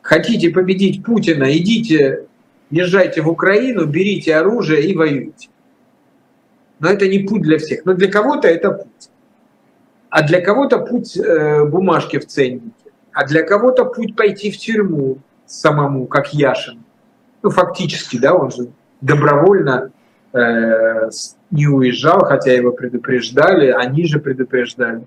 [0.08, 2.28] хотите победить Путина, идите,
[2.70, 5.50] езжайте в Украину, берите оружие и воюйте.
[6.80, 7.84] Но это не путь для всех.
[7.84, 9.10] Но для кого-то это путь.
[10.10, 12.72] А для кого-то путь э, бумажки в ценнике.
[13.12, 16.84] А для кого-то путь пойти в тюрьму самому, как Яшин.
[17.41, 18.70] Ну, фактически, да, он же
[19.02, 19.92] добровольно
[20.31, 21.10] э,
[21.52, 25.06] не уезжал, хотя его предупреждали, они же предупреждали.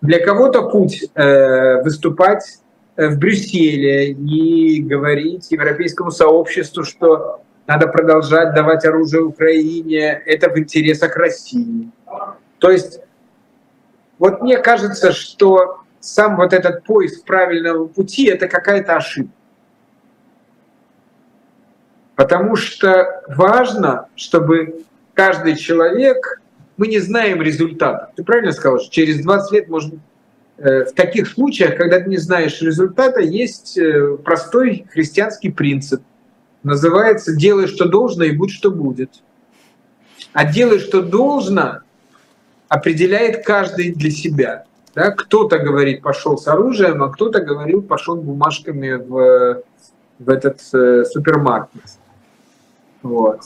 [0.00, 2.61] Для кого-то путь э, выступать
[2.96, 11.16] в Брюсселе и говорить европейскому сообществу, что надо продолжать давать оружие Украине, это в интересах
[11.16, 11.90] России.
[12.58, 13.00] То есть
[14.18, 19.32] вот мне кажется, что сам вот этот поиск правильного пути– это какая-то ошибка.
[22.14, 24.84] Потому что важно, чтобы
[25.14, 26.40] каждый человек,
[26.76, 28.12] мы не знаем результата.
[28.14, 29.96] Ты правильно сказал, что через 20 лет, может э,
[30.62, 36.02] в таких случаях, когда ты не знаешь результата, есть э, простой христианский принцип.
[36.62, 39.10] Называется «делай, что должно, и будь, что будет».
[40.32, 41.80] А «делай, что должно»
[42.68, 44.64] определяет каждый для себя.
[44.94, 45.10] Да?
[45.10, 49.62] Кто-то говорит, пошел с оружием, а кто-то говорил, пошел бумажками в,
[50.20, 51.82] в этот э, супермаркет.
[53.02, 53.40] Вот.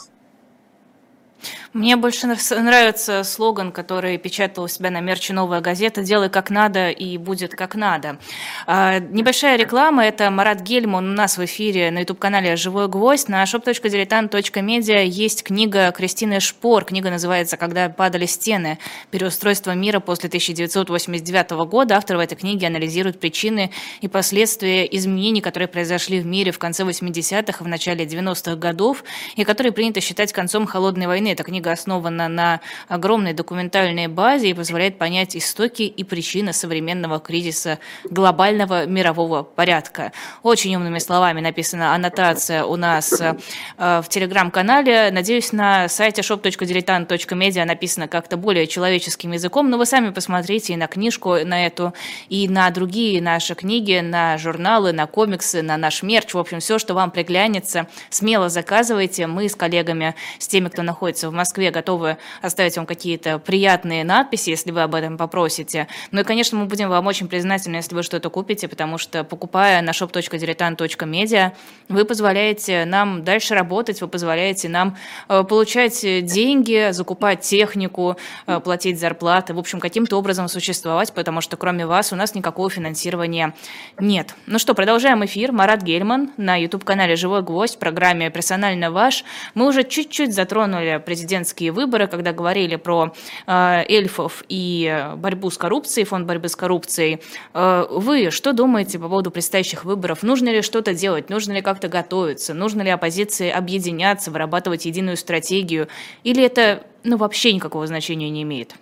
[1.77, 6.89] Мне больше нравится слоган, который печатал у себя на мерче «Новая газета» «Делай как надо
[6.89, 8.19] и будет как надо».
[8.67, 13.29] А, небольшая реклама– это Марат Гельман у нас в эфире на YouTube-канале «Живой гвоздь».
[13.29, 16.87] На shop.diletant.media есть книга Кристины Шпор.
[16.87, 18.79] Книга называется «Когда падали стены.
[19.11, 21.99] Переустройство мира после 1989 года».
[21.99, 23.71] Автор в этой книге анализирует причины
[24.01, 29.05] и последствия изменений, которые произошли в мире в конце 80-х и в начале 90-х годов,
[29.35, 31.33] и которые принято считать концом холодной войны.
[31.33, 37.19] Эта книга книга основана на огромной документальной базе и позволяет понять истоки и причины современного
[37.19, 40.13] кризиса глобального мирового порядка.
[40.43, 43.35] Очень умными словами написана аннотация у нас э,
[43.79, 45.11] в телеграм-канале.
[45.13, 50.87] Надеюсь, на сайте shop.diletant.media написано как-то более человеческим языком, но вы сами посмотрите и на
[50.87, 51.93] книжку на эту,
[52.29, 56.79] и на другие наши книги, на журналы, на комиксы, на наш мерч, в общем, все,
[56.79, 59.27] что вам приглянется, смело заказывайте.
[59.27, 64.05] Мы с коллегами, с теми, кто находится в Москве, Москве готовы оставить вам какие-то приятные
[64.05, 65.89] надписи, если вы об этом попросите.
[66.11, 69.81] Ну и, конечно, мы будем вам очень признательны, если вы что-то купите, потому что, покупая
[69.81, 71.53] на shop.diletant.media,
[71.89, 74.99] вы позволяете нам дальше работать, вы позволяете нам
[75.31, 81.57] э, получать деньги, закупать технику, э, платить зарплаты, в общем, каким-то образом существовать, потому что
[81.57, 83.55] кроме вас у нас никакого финансирования
[83.99, 84.35] нет.
[84.47, 85.53] Ну что, продолжаем эфир.
[85.53, 89.25] Марат Гельман на YouTube-канале «Живой гвоздь» в программе «Персонально ваш».
[89.55, 93.13] Мы уже чуть-чуть затронули президент президентские выборы, когда говорили про
[93.47, 97.21] э, эльфов и борьбу с коррупцией, фонд борьбы с коррупцией.
[97.53, 100.23] Э, вы что думаете по поводу предстоящих выборов?
[100.23, 101.29] Нужно ли что-то делать?
[101.29, 102.55] Нужно ли как-то готовиться?
[102.55, 105.89] Нужно ли оппозиции объединяться, вырабатывать единую стратегию?
[106.25, 108.75] Или это ну, вообще никакого значения не имеет?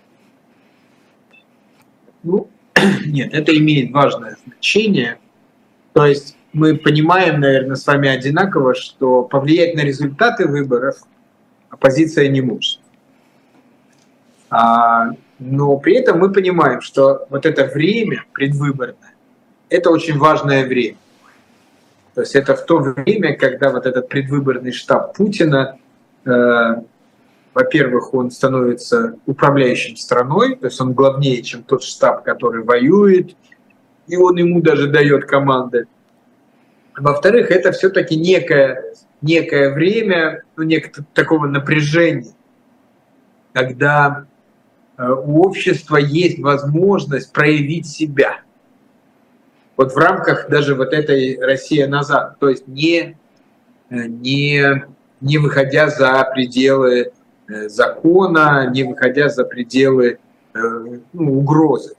[2.23, 2.49] Ну,
[3.07, 5.19] нет, это имеет важное значение.
[5.93, 10.99] То есть мы понимаем, наверное, с вами одинаково, что повлиять на результаты выборов–
[11.75, 12.81] оппозиция не может.
[14.51, 19.15] А, но при этом мы понимаем, что вот это время предвыборное,
[19.69, 20.97] это очень важное время.
[22.15, 25.79] То есть это в то время, когда вот этот предвыборный штаб Путина,
[26.25, 26.75] э,
[27.53, 33.35] во-первых, он становится управляющим страной, то есть он главнее, чем тот штаб, который воюет,
[34.07, 35.87] и он ему даже дает команды.
[36.97, 38.95] Во-вторых, это все-таки некое
[39.25, 42.33] некое время, ну, некого такого напряжения,
[43.53, 44.27] когда
[44.97, 48.41] э, у общества есть возможность проявить себя.
[49.77, 53.15] Вот в рамках даже вот этой Россия назад, то есть не, э,
[53.89, 54.85] не,
[55.21, 57.13] не выходя за пределы
[57.49, 60.19] э, закона, не выходя за пределы
[61.13, 61.97] ну, угрозы.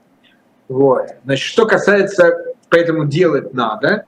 [0.68, 1.08] Вот.
[1.24, 4.06] Значит, что касается, поэтому делать надо,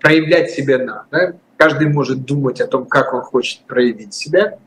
[0.00, 4.58] проявлять себя надо, каждый может думать о том, как он хочет проявить себя.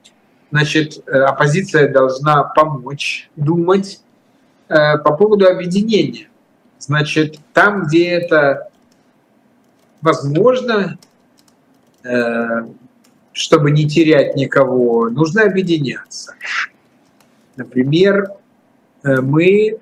[0.51, 3.99] Значит, э, оппозиция должна помочь думать
[4.69, 6.29] э, по поводу объединения.
[6.77, 8.69] Значит, там, где это
[10.01, 10.99] возможно,
[12.03, 12.67] э,
[13.31, 16.35] чтобы не терять никого, нужно объединяться.
[17.55, 18.27] Например,
[19.03, 19.79] мы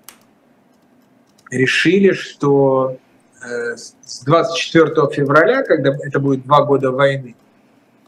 [1.50, 2.98] решили, что
[3.42, 7.36] с 24 февраля, когда это будет два года войны,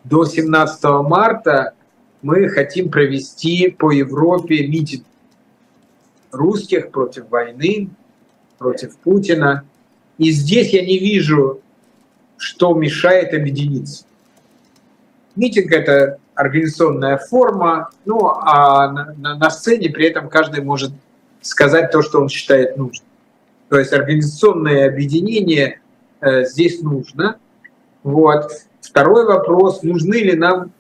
[0.03, 1.73] до 17 марта
[2.21, 5.05] мы хотим провести по Европе митинг
[6.31, 7.89] русских против войны,
[8.57, 9.65] против Путина.
[10.17, 11.61] И здесь я не вижу,
[12.38, 14.05] что мешает объединиться.
[15.36, 20.91] Митинг– это организационная форма, ну а на, на, сцене при этом каждый может
[21.41, 23.07] сказать то, что он считает нужным.
[23.74, 25.82] То есть организационное объединение
[26.21, 27.39] э, здесь нужно.
[28.03, 28.51] Вот.
[28.82, 30.71] Второй вопрос, нужны ли нам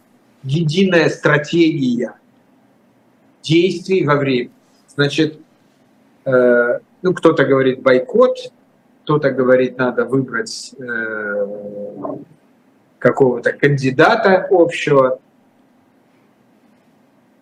[0.43, 2.13] единая стратегия
[3.41, 4.51] действий во время.
[4.87, 5.39] Значит,
[6.25, 8.51] э, ну, кто-то говорит бойкот,
[9.05, 11.47] кто-то говорит, надо выбрать э,
[12.99, 15.19] какого-то кандидата общего.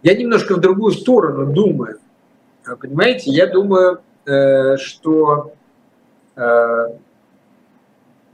[0.01, 1.99] Я немножко в другую сторону думаю.
[2.79, 5.53] Понимаете, я думаю, что
[6.35, 6.85] э,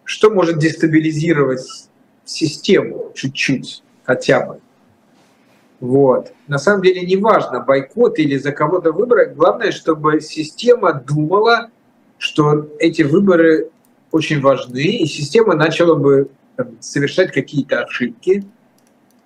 [0.08, 1.90] что может дестабилизировать
[2.24, 4.60] систему чуть-чуть хотя бы.
[5.80, 6.32] Вот.
[6.48, 9.36] На самом деле не важно, бойкот или за кого-то выбрать.
[9.36, 11.70] Главное, чтобы система думала,
[12.18, 13.70] что эти выборы
[14.12, 18.46] очень важны, и система начала бы там, совершать какие-то ошибки.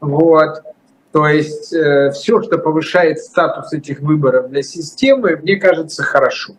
[0.02, 0.64] Вот.
[1.12, 6.56] То есть э, все, что повышает статус этих выборов для системы, мне кажется, хорошо.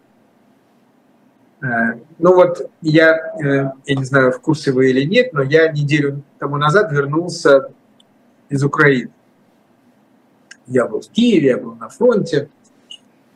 [1.63, 5.73] Э, ну вот я, э, я не знаю, в курсе вы или нет, но я
[5.73, 7.71] неделю тому назад вернулся
[8.51, 9.11] из Украины.
[10.67, 12.51] Я был в Киеве, я был на фронте.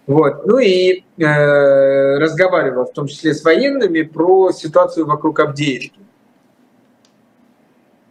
[0.07, 0.47] Вот.
[0.47, 6.01] Ну и э, разговаривал в том числе с военными про ситуацию вокруг Авдеевки.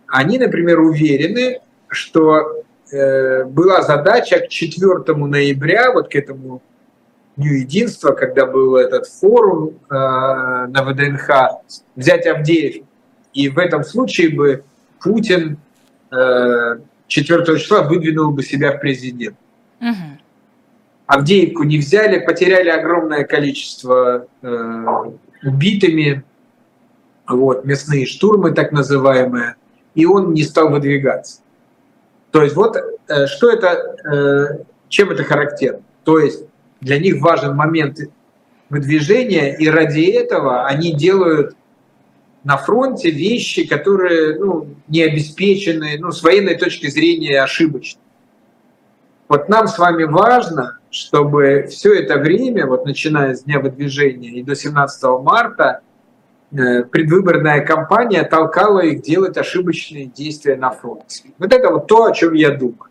[0.08, 6.62] Они, например, уверены, что была задача к 4 ноября, вот к этому
[7.38, 11.30] Дню единства, когда был этот форум э, на ВДНХ,
[11.98, 12.88] взять Авдеевку.
[13.34, 14.64] И в этом случае бы
[15.02, 15.58] Путин
[16.12, 16.78] э,
[17.08, 19.36] 4 числа выдвинул бы себя в президент.
[19.82, 20.20] Угу.
[21.08, 24.86] Авдеевку не взяли, потеряли огромное количество э,
[25.44, 26.24] убитыми,
[27.28, 29.56] вот, мясные штурмы так называемые,
[29.94, 31.42] и он не стал выдвигаться.
[32.36, 35.84] То есть вот э, что это, э, чем это характерно?
[36.04, 36.44] То есть
[36.82, 37.98] для них важен момент
[38.70, 41.56] выдвижения, и ради этого они делают
[42.44, 48.02] на фронте вещи, которые ну, не обеспечены, ну, с военной точки зрения ошибочны.
[49.30, 54.44] Вот нам с вами важно, чтобы все это время, вот начиная с дня выдвижения и
[54.44, 55.80] до 17 марта,
[56.52, 61.30] предвыборная кампания толкала их делать ошибочные действия на фронте.
[61.38, 62.90] Вот это вот то, о чем я думаю.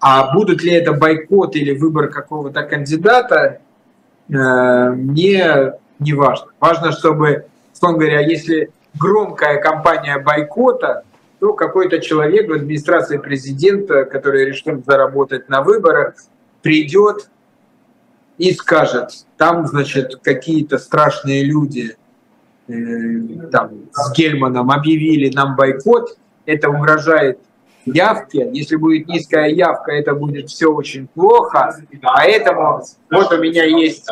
[0.00, 3.60] А будут ли это бойкот или выбор какого-то кандидата,
[4.28, 6.48] э, мне не важно.
[6.60, 11.02] Важно, чтобы, условно говоря, если громкая кампания бойкота,
[11.40, 16.14] то какой-то человек в администрации президента, который решил заработать на выборах,
[16.62, 17.30] придет
[18.38, 22.05] и скажет, там, значит, какие-то страшные люди э,
[22.66, 27.38] там, с Гельманом объявили нам бойкот, это угрожает
[27.84, 28.36] явки.
[28.52, 31.76] Если будет низкая явка, это будет все очень плохо.
[32.02, 34.08] Поэтому вот у меня есть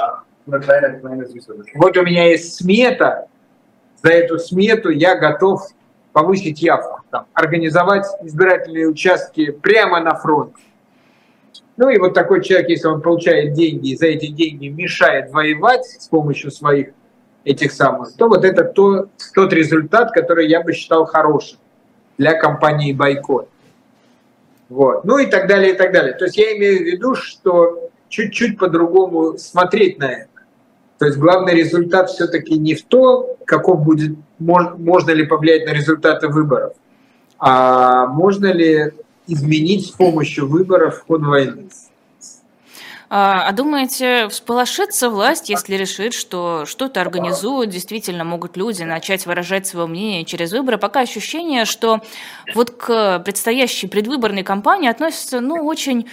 [1.74, 3.26] вот у меня есть смета.
[4.02, 5.62] За эту смету я готов
[6.12, 10.62] повысить явку, там, организовать избирательные участки прямо на фронте.
[11.76, 15.84] Ну и вот такой человек, если он получает деньги и за эти деньги мешает воевать
[15.86, 16.90] с помощью своих
[17.45, 21.59] этих самых, то вот это то, тот результат, который я бы считал хорошим
[22.18, 23.49] для компании «Бойкот».
[24.68, 25.05] Вот.
[25.05, 26.14] Ну и так далее, и так далее.
[26.14, 30.28] То есть я имею в виду, что чуть-чуть по-другому смотреть на это.
[30.99, 36.28] То есть главный результат все-таки не в то, каков будет, можно ли повлиять на результаты
[36.28, 36.72] выборов,
[37.38, 38.92] а можно ли
[39.26, 41.68] изменить с помощью выборов ход войны.
[43.16, 49.68] А, а думаете, всполошится власть, если решит, что что-то организуют, действительно могут люди начать выражать
[49.68, 50.78] свое мнение через выборы?
[50.78, 52.00] Пока ощущение, что
[52.56, 56.08] вот к предстоящей предвыборной кампании относятся, ну, очень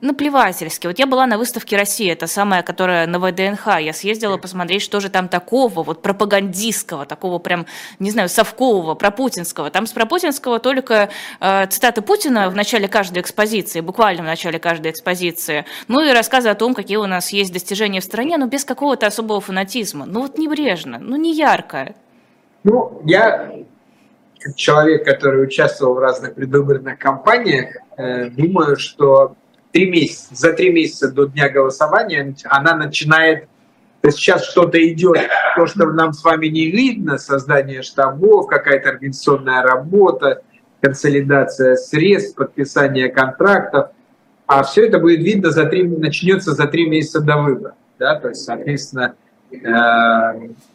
[0.00, 0.86] наплевательски.
[0.86, 3.80] Вот я была на выставке России, это самая, которая на ВДНХ.
[3.80, 7.66] Я съездила посмотреть, что же там такого, вот пропагандистского, такого прям,
[7.98, 9.70] не знаю, совкового, пропутинского.
[9.70, 11.08] Там с пропутинского только
[11.40, 15.64] э, цитаты Путина в начале каждой экспозиции, буквально в начале каждой экспозиции.
[15.88, 19.06] Ну и рассказы о том, какие у нас есть достижения в стране, но без какого-то
[19.06, 20.04] особого фанатизма.
[20.04, 21.94] Ну вот небрежно, ну не ярко.
[22.64, 23.52] Ну, я
[24.38, 29.34] как человек, который участвовал в разных предвыборных кампаниях, э, думаю, что
[29.76, 33.46] три месяца, за три месяца до дня голосования она начинает,
[34.00, 35.18] то есть сейчас что-то идет,
[35.54, 40.40] то, что нам с вами не видно, создание штабов, какая-то организационная работа,
[40.80, 43.90] консолидация средств, подписание контрактов,
[44.46, 48.28] а все это будет видно за три, начнется за три месяца до выбора, да, то
[48.30, 49.14] есть, соответственно,
[49.52, 49.58] э,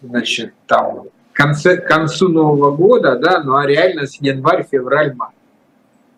[0.03, 5.33] значит, там, конце, к концу Нового года, да, ну а реально с январь, февраль, март.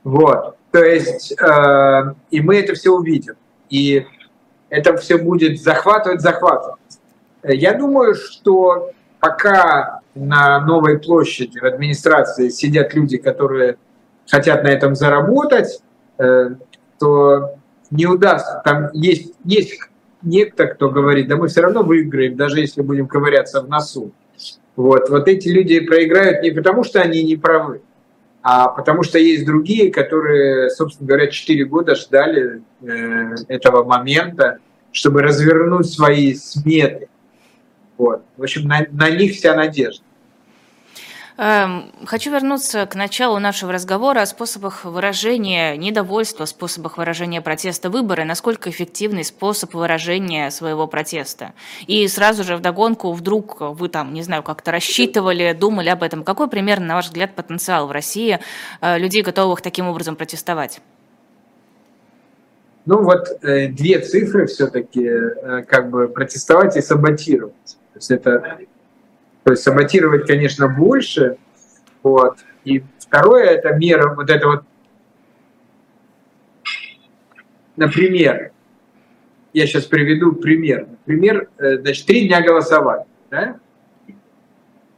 [0.04, 0.58] Вот.
[0.74, 3.36] То есть, э, и мы это все увидим.
[3.70, 4.08] И
[4.70, 6.80] это все будет захватывать, захватывать.
[7.44, 13.78] Я думаю, что пока на новой площади в администрации сидят люди, которые
[14.28, 15.80] хотят на этом заработать,
[16.18, 16.56] э,
[16.98, 17.52] то
[17.92, 18.64] не удастся.
[18.66, 19.80] Там есть, есть
[20.24, 24.12] некто, кто говорит, да мы все равно выиграем, даже если будем ковыряться в носу.
[24.76, 27.84] Вот, вот эти люди проиграют не потому, что они не правы,
[28.44, 34.60] а потому что есть другие, которые, собственно говоря, 4 года ждали э, этого момента,
[34.92, 37.08] чтобы развернуть свои сметы.
[37.98, 38.24] Вот.
[38.36, 40.04] В общем, на, на них вся надежда.
[41.36, 48.24] Эм, хочу вернуться к началу нашего разговора о способах выражения недовольства, способах выражения протеста выборы,
[48.24, 51.54] насколько эффективный способ выражения своего протеста.
[51.88, 56.24] И сразу же вдогонку, вдруг вы там, не знаю, как-то рассчитывали, думали об этом.
[56.24, 58.40] Какой примерно, на ваш взгляд, потенциал в России
[58.82, 60.82] э, людей, готовых таким образом протестовать?
[62.86, 67.78] Ну вот э, две цифры все-таки, э, как бы протестовать и саботировать.
[67.94, 68.60] То есть это
[69.44, 71.38] то есть саботировать, конечно, больше.
[72.02, 72.38] Вот.
[72.64, 74.64] И второе, это мера, вот это вот,
[77.76, 78.52] например,
[79.54, 80.88] я сейчас приведу пример.
[81.06, 83.06] Например, э, значит, три дня голосования.
[83.30, 83.60] Да?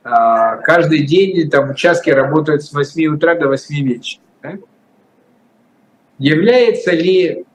[0.03, 4.21] А, каждый день там участки работают с 8 утра до 8 вечера.
[4.41, 4.53] Да?
[6.19, 7.45] Является ли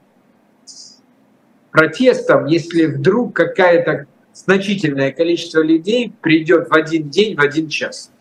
[1.71, 8.11] протестом, если вдруг какая-то значительное количество людей придет в один день, в один час.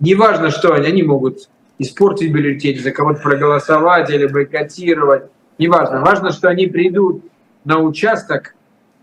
[0.00, 1.48] Неважно, что они, они могут
[1.78, 5.24] испортить бюллетень, за кого-то проголосовать или бойкотировать.
[5.58, 6.00] Неважно.
[6.00, 7.24] Важно, что они придут
[7.64, 8.54] на участок,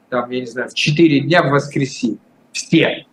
[0.09, 2.17] там, я не знаю, в 4 дня в воскресенье.
[2.51, 3.05] Все.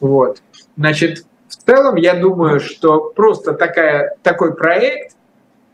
[0.00, 0.42] Вот.
[0.76, 5.16] Значит, в целом я думаю, что просто такая, такой проект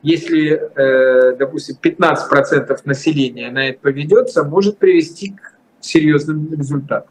[0.04, 7.10] если, э, допустим, 15% населения на это поведется, может привести к серьезным результатам.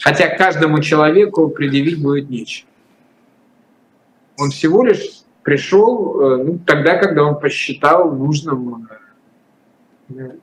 [0.00, 2.66] Хотя каждому человеку предъявить будет нечего.
[4.38, 8.88] Он всего лишь пришел э, ну, тогда, когда он посчитал нужным.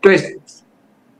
[0.01, 0.63] То есть,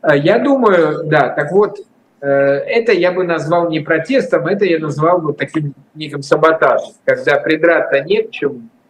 [0.03, 1.79] э, я думаю, да, так вот,
[2.19, 7.99] это я бы назвал не протестом, это я назвал бы таким неким саботажем, когда придраться
[8.01, 8.80] нет к чему, Э,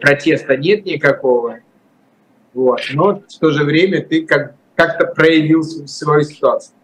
[0.00, 1.58] протеста нет никакого,
[2.54, 6.74] вот, но в то же время ты как, как-то проявил свою ситуацию.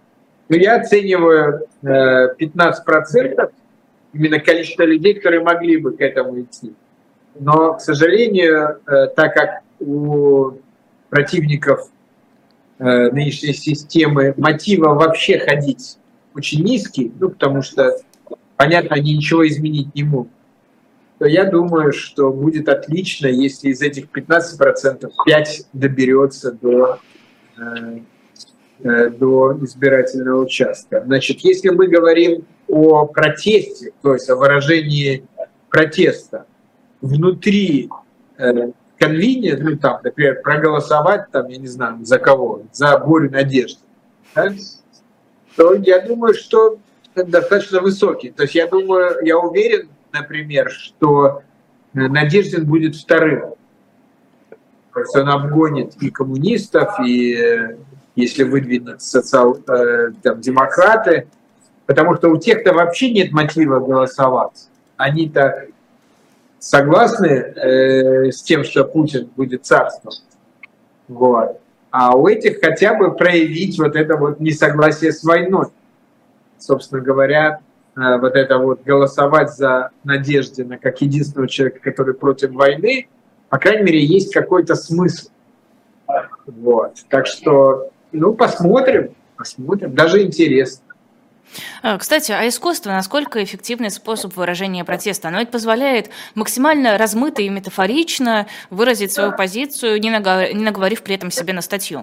[0.49, 3.51] Но я оцениваю э, 15%
[4.15, 6.73] именно количество людей, которые могли бы к этому идти.
[7.39, 10.53] Но, к сожалению, э, так как у
[11.11, 11.91] противников
[12.79, 15.99] э, нынешней системы мотива вообще ходить
[16.35, 17.99] очень низкий, ну, потому что,
[18.57, 20.33] понятно, они ничего изменить не могут
[21.19, 27.01] то я думаю, что будет отлично, если из этих 15% 5 доберется до,
[27.59, 28.01] э,
[28.85, 31.03] э, до избирательного участка.
[31.05, 35.25] Значит, если мы говорим о протесте, то есть о выражении
[35.71, 36.47] протеста
[37.01, 37.89] внутри
[38.39, 43.81] э, ну там, например, проголосовать, там, я не знаю, за кого, за Борю Надежды,
[44.35, 44.53] да,
[45.57, 46.79] то я думаю, что
[47.14, 48.31] достаточно высокий.
[48.31, 49.89] То есть я думаю, я уверен,
[50.21, 51.43] например, что
[51.95, 53.55] э, Надеждин будет вторым.
[54.95, 57.77] То есть он обгонит и коммунистов, и э,
[58.16, 61.29] если выдвинет социал, э, там, демократы,
[61.87, 64.69] потому что у тех-то вообще нет мотива голосовать.
[64.97, 65.66] Они-то
[66.59, 70.12] согласны э, с тем, что Путин будет царством.
[71.07, 71.61] Вот.
[71.91, 75.66] А у этих хотя бы проявить вот это вот несогласие с войной.
[76.59, 77.61] Собственно говоря,
[77.99, 83.09] вот это вот голосовать за Надеждина как единственного человека, который против войны,
[83.49, 85.31] по крайней мере, есть какой-то смысл.
[86.47, 86.95] Вот.
[87.09, 90.85] Так что, ну, посмотрим, посмотрим, даже интересно.
[91.83, 95.29] Э, кстати, а искусство насколько эффективный способ выражения протеста?
[95.29, 101.53] Оно ведь позволяет максимально размыто и метафорично выразить свою позицию, не наговорив при этом себе
[101.53, 102.03] на статью.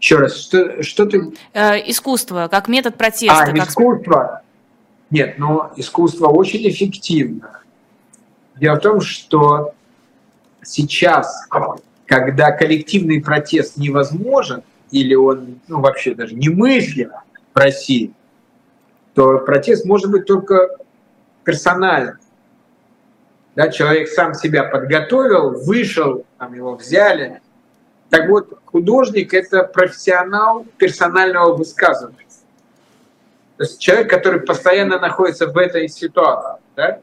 [0.00, 1.32] Еще раз, что, что ты...
[1.52, 3.42] Э, искусство, как метод протеста.
[3.42, 3.68] А, как...
[3.68, 4.42] искусство?
[5.10, 7.60] Нет, но искусство очень эффективно.
[8.56, 9.74] Дело в том, что
[10.62, 11.46] сейчас,
[12.06, 17.10] когда коллективный протест невозможен, или он ну, вообще даже немыслим
[17.52, 18.12] в России,
[19.14, 20.78] то протест может быть только
[21.44, 22.18] персональным.
[23.54, 27.40] Да, человек сам себя подготовил, вышел, там его взяли,
[28.10, 32.26] так вот, художник– это профессионал персонального высказывания.
[33.56, 36.60] То есть человек, который постоянно находится в этой ситуации.
[36.76, 37.00] Да?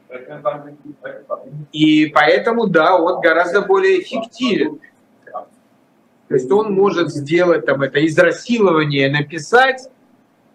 [1.72, 4.80] И поэтому, да, он гораздо более эффективен.
[5.32, 9.88] То есть он может сделать там это израсилование, написать,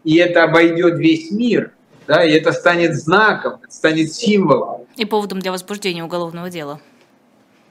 [0.04, 1.72] и это обойдет весь мир.
[2.06, 4.86] Да, и это станет знаком, это станет символом.
[4.98, 6.82] И поводом для возбуждения уголовного дела.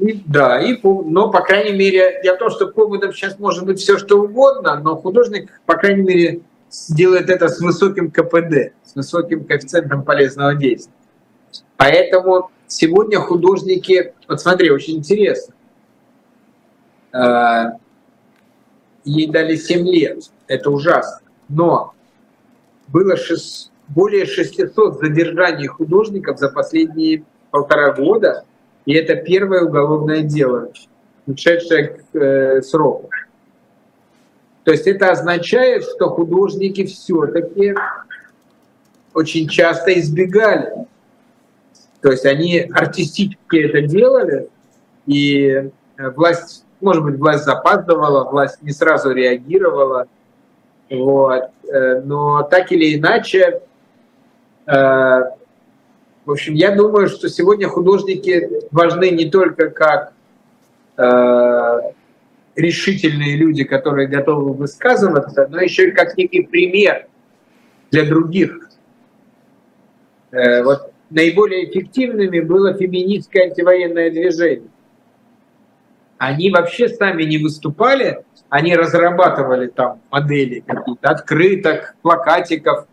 [0.03, 3.99] И, да, и, но, по крайней мере, я то, что поводом сейчас может быть все
[3.99, 6.41] что угодно, но художник, по крайней мере,
[6.89, 10.93] делают это с высоким КПД, с высоким коэффициентом полезного действия.
[11.77, 15.55] Поэтому сегодня художники, вот смотри, очень интересно,
[17.13, 17.65] э,
[19.05, 21.95] ей дали 7 лет, это ужасно, но
[22.89, 28.45] было 6, более 600 задержаний художников за последние полтора года,
[28.87, 30.71] и это первое уголовное дело,
[31.27, 33.11] ушедшее к э, сроку.
[34.65, 37.75] То есть это означает, что художники все-таки
[39.13, 40.87] очень часто избегали.
[42.01, 44.49] То есть они артистически это делали,
[45.07, 50.07] и власть, может быть, власть запаздывала, власть не сразу реагировала.
[50.91, 51.51] Вот.
[51.73, 53.63] Э, но так или иначе,
[54.67, 55.21] э,
[56.25, 60.13] в общем, я думаю, что сегодня художники важны не только как
[60.97, 61.81] э,
[62.55, 67.07] решительные люди, которые готовы высказываться, но еще и как некий пример
[67.91, 68.69] для других.
[70.31, 74.69] Э, вот наиболее эффективными было феминистское антивоенное движение.
[76.19, 82.87] Они вообще сами не выступали, они разрабатывали там модели какие-то, открыток, плакатиков,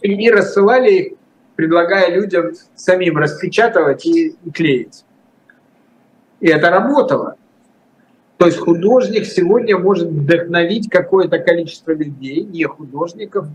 [0.00, 1.12] и рассылали их,
[1.56, 5.04] предлагая людям самим распечатывать и, и клеить.
[6.40, 7.36] И это работало.
[8.36, 13.46] То есть художник сегодня может вдохновить какое-то количество людей, не художников,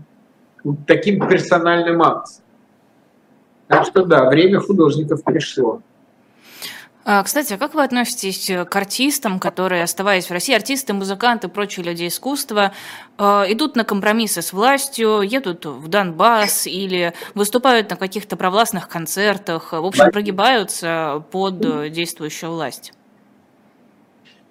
[0.86, 2.44] таким персональным акциям.
[3.66, 5.82] Так что да, время художников пришло.
[7.10, 11.86] А, кстати, а как вы относитесь к артистам, которые, оставаясь в России, артисты, музыканты, прочие
[11.86, 12.72] люди искусства,
[13.16, 19.72] а, идут на компромиссы с властью, едут в Донбасс или выступают на каких-то провластных концертах,
[19.72, 22.92] в общем, прогибаются под действующую власть?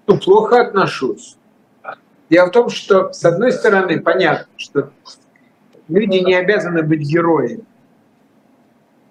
[0.08, 1.36] ну, плохо отношусь.
[2.32, 4.90] Дело в том, что, с одной стороны, понятно, что
[5.88, 7.66] люди не обязаны быть героями.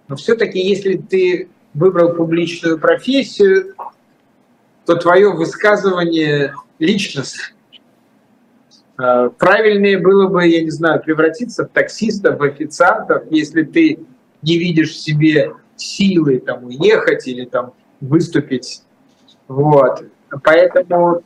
[0.08, 3.74] Но все-таки, если ты выбрал публичную профессию,
[4.86, 7.54] то твое высказывание личность.
[8.96, 13.98] А, правильнее было бы, я не знаю, превратиться в таксистов, в официантов, если ты
[14.40, 18.82] не видишь в себе силы там уехать или там выступить.
[19.46, 20.02] Вот.
[20.42, 21.22] Поэтому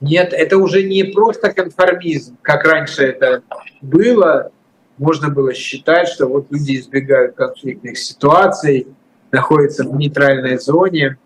[0.00, 3.42] нет, это уже не просто конформизм, как раньше это
[3.82, 4.50] было.
[4.96, 8.86] Можно было считать, что вот люди избегают конфликтных ситуаций,
[9.32, 11.16] находятся в нейтральной зоне.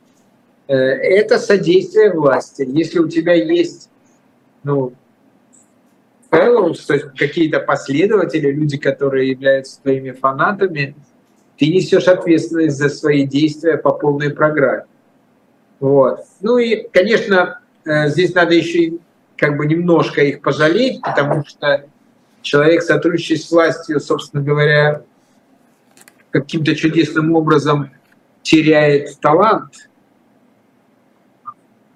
[0.68, 2.64] Э, это содействие власти.
[2.66, 3.90] Если у тебя есть
[4.62, 4.94] ну,
[6.30, 10.94] fellows, то есть какие-то последователи, люди, которые являются твоими фанатами,
[11.58, 14.84] ты несешь ответственность за свои действия по полной программе.
[15.80, 16.20] Вот.
[16.40, 18.98] Ну и, конечно, э, здесь надо еще
[19.36, 21.84] как бы немножко их пожалеть, потому что
[22.42, 25.02] человек, сотрудничающий с властью, собственно говоря,
[26.40, 27.90] каким-то чудесным образом
[28.42, 29.88] теряет талант.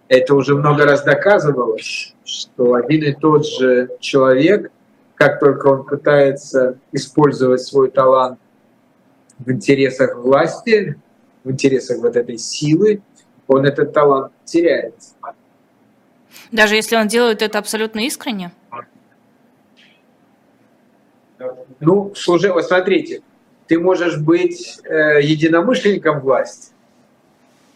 [0.08, 4.72] Это уже много раз доказывалось, что один и тот же человек,
[5.14, 8.38] как только он пытается использовать свой талант
[9.38, 10.98] в интересах власти,
[11.44, 13.02] в интересах вот этой силы,
[13.46, 14.94] он этот талант теряет.
[16.50, 18.52] Даже если он делает это абсолютно искренне?
[21.78, 23.22] Ну, слушай, вот смотрите,
[23.70, 26.72] ты можешь быть э, единомышленником власти,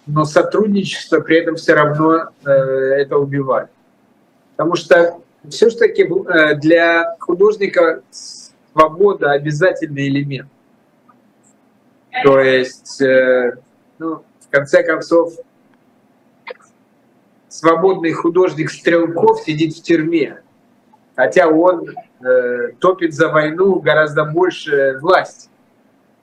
[0.07, 3.69] но сотрудничество при этом все равно э, это убивает.
[4.57, 10.49] Потому что все-таки э, для художника свобода обязательный элемент.
[12.25, 13.01] То есть,
[13.99, 15.35] ну, в конце концов,
[17.49, 20.43] свободный художник Стрелков сидит в тюрьме,
[21.15, 25.51] хотя он э, топит за войну гораздо больше власти.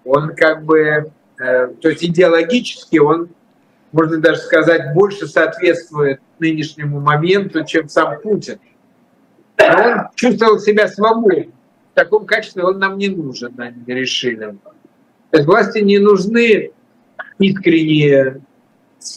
[0.06, 3.30] Он как бы, э, то есть идеологически он,
[3.92, 8.60] можно даже сказать, больше соответствует нынешнему моменту, чем сам Путин.
[9.58, 11.54] Но он чувствовал себя свободным.
[11.92, 14.56] В таком качестве он нам не нужен, они решили.
[15.30, 16.72] То есть власти не нужны
[17.38, 18.42] искренние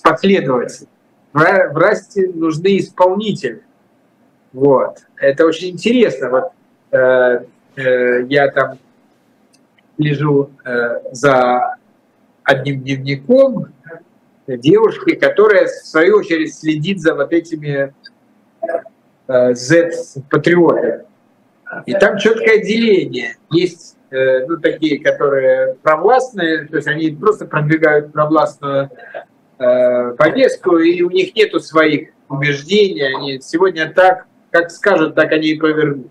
[0.03, 0.89] последователи
[1.35, 3.63] власти нужны исполнители.
[4.53, 4.99] Вот.
[5.17, 6.31] Это очень интересно.
[6.31, 6.45] Вот
[6.93, 7.45] э,
[7.77, 8.79] э, я там
[9.99, 11.77] лежу э, за
[12.43, 13.73] одним дневником
[14.47, 17.95] девушки, которая в свою очередь следит за вот этими
[19.29, 21.05] э, Z-патриотами.
[21.87, 23.37] И там четкое деление.
[23.51, 28.91] Есть э, ну, такие, которые провластные, то есть они просто продвигают провластную
[29.57, 35.51] Э, повестку, и у них нету своих убеждений, они сегодня так, как скажут, так они
[35.51, 36.09] и повернут.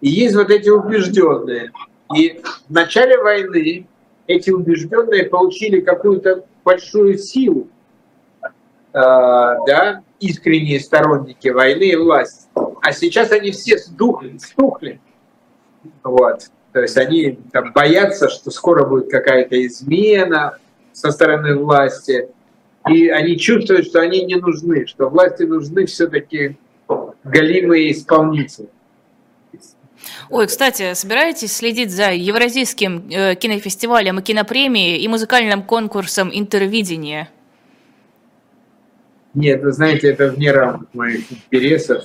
[0.00, 1.72] И есть вот эти убежденные.
[2.14, 3.86] И в начале войны
[4.26, 7.68] эти убежденные получили какую-то большую силу,
[8.42, 8.48] э,
[8.92, 12.48] да, искренние сторонники войны и власти.
[12.82, 15.00] А сейчас они все сдухли, стухли.
[16.02, 16.50] Вот.
[16.72, 20.58] То есть они там, боятся, что скоро будет какая-то измена
[20.92, 22.28] со стороны власти.
[22.88, 26.56] И они чувствуют, что они не нужны, что власти нужны все-таки
[27.24, 28.68] галимые исполнители.
[30.30, 37.28] Ой, кстати, собираетесь следить за Евразийским э, кинофестивалем и кинопремией и музыкальным конкурсом интервидения?
[39.34, 42.04] Нет, вы знаете, это вне рамок моих интересов.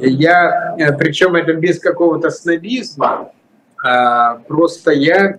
[0.00, 3.32] Я, э, причем это без какого-то снобизма,
[3.82, 5.38] а просто я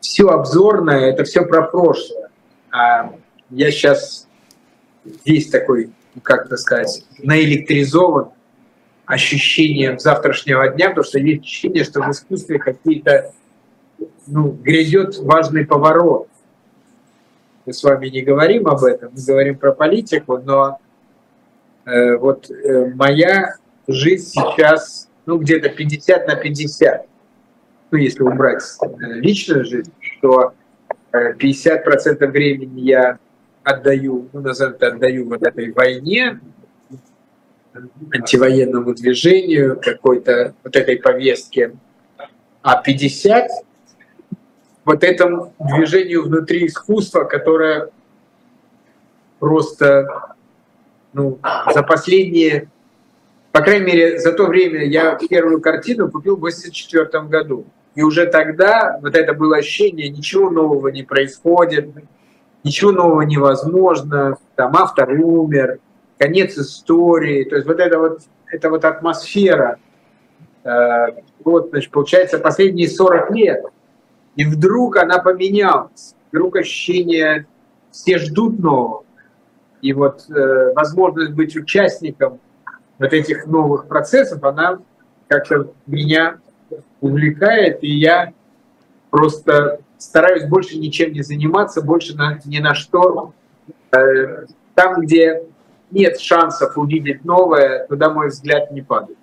[0.00, 2.30] все обзорное, это все про прошлое.
[2.72, 3.12] А
[3.50, 4.26] я сейчас
[5.24, 5.90] весь такой,
[6.22, 8.30] как это сказать, наэлектризован
[9.06, 13.32] ощущением завтрашнего дня, потому что есть ощущение, что в искусстве какие-то,
[14.26, 16.28] ну, грядет важный поворот.
[17.66, 20.78] Мы с вами не говорим об этом, мы говорим про политику, но
[21.84, 23.56] э, вот э, моя
[23.88, 27.06] жизнь сейчас, ну, где-то 50 на 50.
[27.90, 29.92] Ну, если убрать э, личную жизнь,
[30.22, 30.54] то
[31.12, 33.18] 50% э, времени я
[33.62, 36.40] отдаю, ну, назовем это, отдаю вот этой войне,
[38.12, 41.72] антивоенному движению, какой-то вот этой повестке,
[42.62, 43.48] а 50
[44.84, 47.90] вот этому движению внутри искусства, которое
[49.38, 50.34] просто
[51.12, 51.38] ну,
[51.72, 52.68] за последние,
[53.52, 57.66] по крайней мере, за то время я первую картину купил в 1984 году.
[57.94, 61.88] И уже тогда вот это было ощущение, ничего нового не происходит,
[62.64, 65.78] ничего нового невозможно, там автор умер,
[66.18, 69.78] конец истории, то есть вот эта вот, эта вот атмосфера,
[70.64, 71.06] э,
[71.44, 73.64] вот, значит, получается, последние 40 лет,
[74.36, 77.46] и вдруг она поменялась, вдруг ощущение,
[77.90, 79.04] все ждут нового,
[79.80, 82.38] и вот э, возможность быть участником
[82.98, 84.78] вот этих новых процессов, она
[85.26, 86.38] как-то меня
[87.00, 88.32] увлекает, и я
[89.10, 93.32] просто стараюсь больше ничем не заниматься, больше на, ни на что.
[93.92, 95.42] Э, там, где
[95.90, 99.18] нет шансов увидеть новое, туда мой взгляд не падает.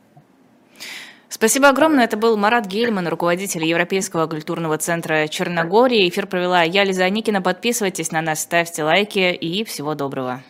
[1.29, 2.05] Спасибо огромное.
[2.05, 6.07] Это был Марат Гельман, руководитель Европейского культурного центра Черногории.
[6.07, 7.41] Эфир провела я, Лиза Аникина.
[7.41, 10.41] Подписывайтесь на нас, ставьте лайки и всего доброго.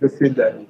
[0.00, 0.66] До свидания.